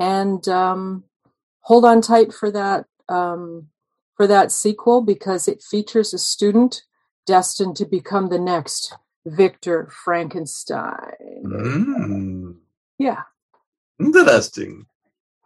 [0.00, 1.04] and um,
[1.60, 3.68] hold on tight for that um,
[4.16, 6.82] for that sequel because it features a student
[7.26, 8.96] destined to become the next
[9.26, 11.42] Victor Frankenstein.
[11.44, 12.56] Mm.
[12.98, 13.22] Yeah.
[14.00, 14.86] Interesting.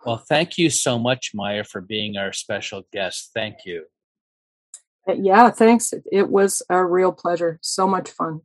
[0.04, 3.30] Well, thank you so much, Maaja, for being our special guest.
[3.34, 3.84] Thank you.
[5.08, 5.92] Uh, yeah, thanks.
[6.10, 7.58] It was a real pleasure.
[7.62, 8.42] So much fun.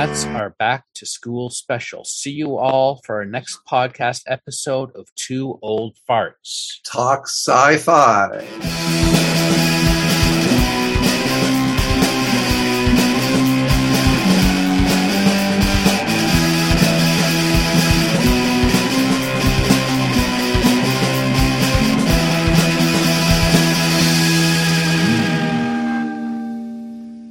[0.00, 2.06] That's our back to school special.
[2.06, 6.80] See you all for our next podcast episode of Two Old Farts.
[6.86, 8.46] Talk sci fi.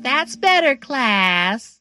[0.03, 1.78] That's better, class.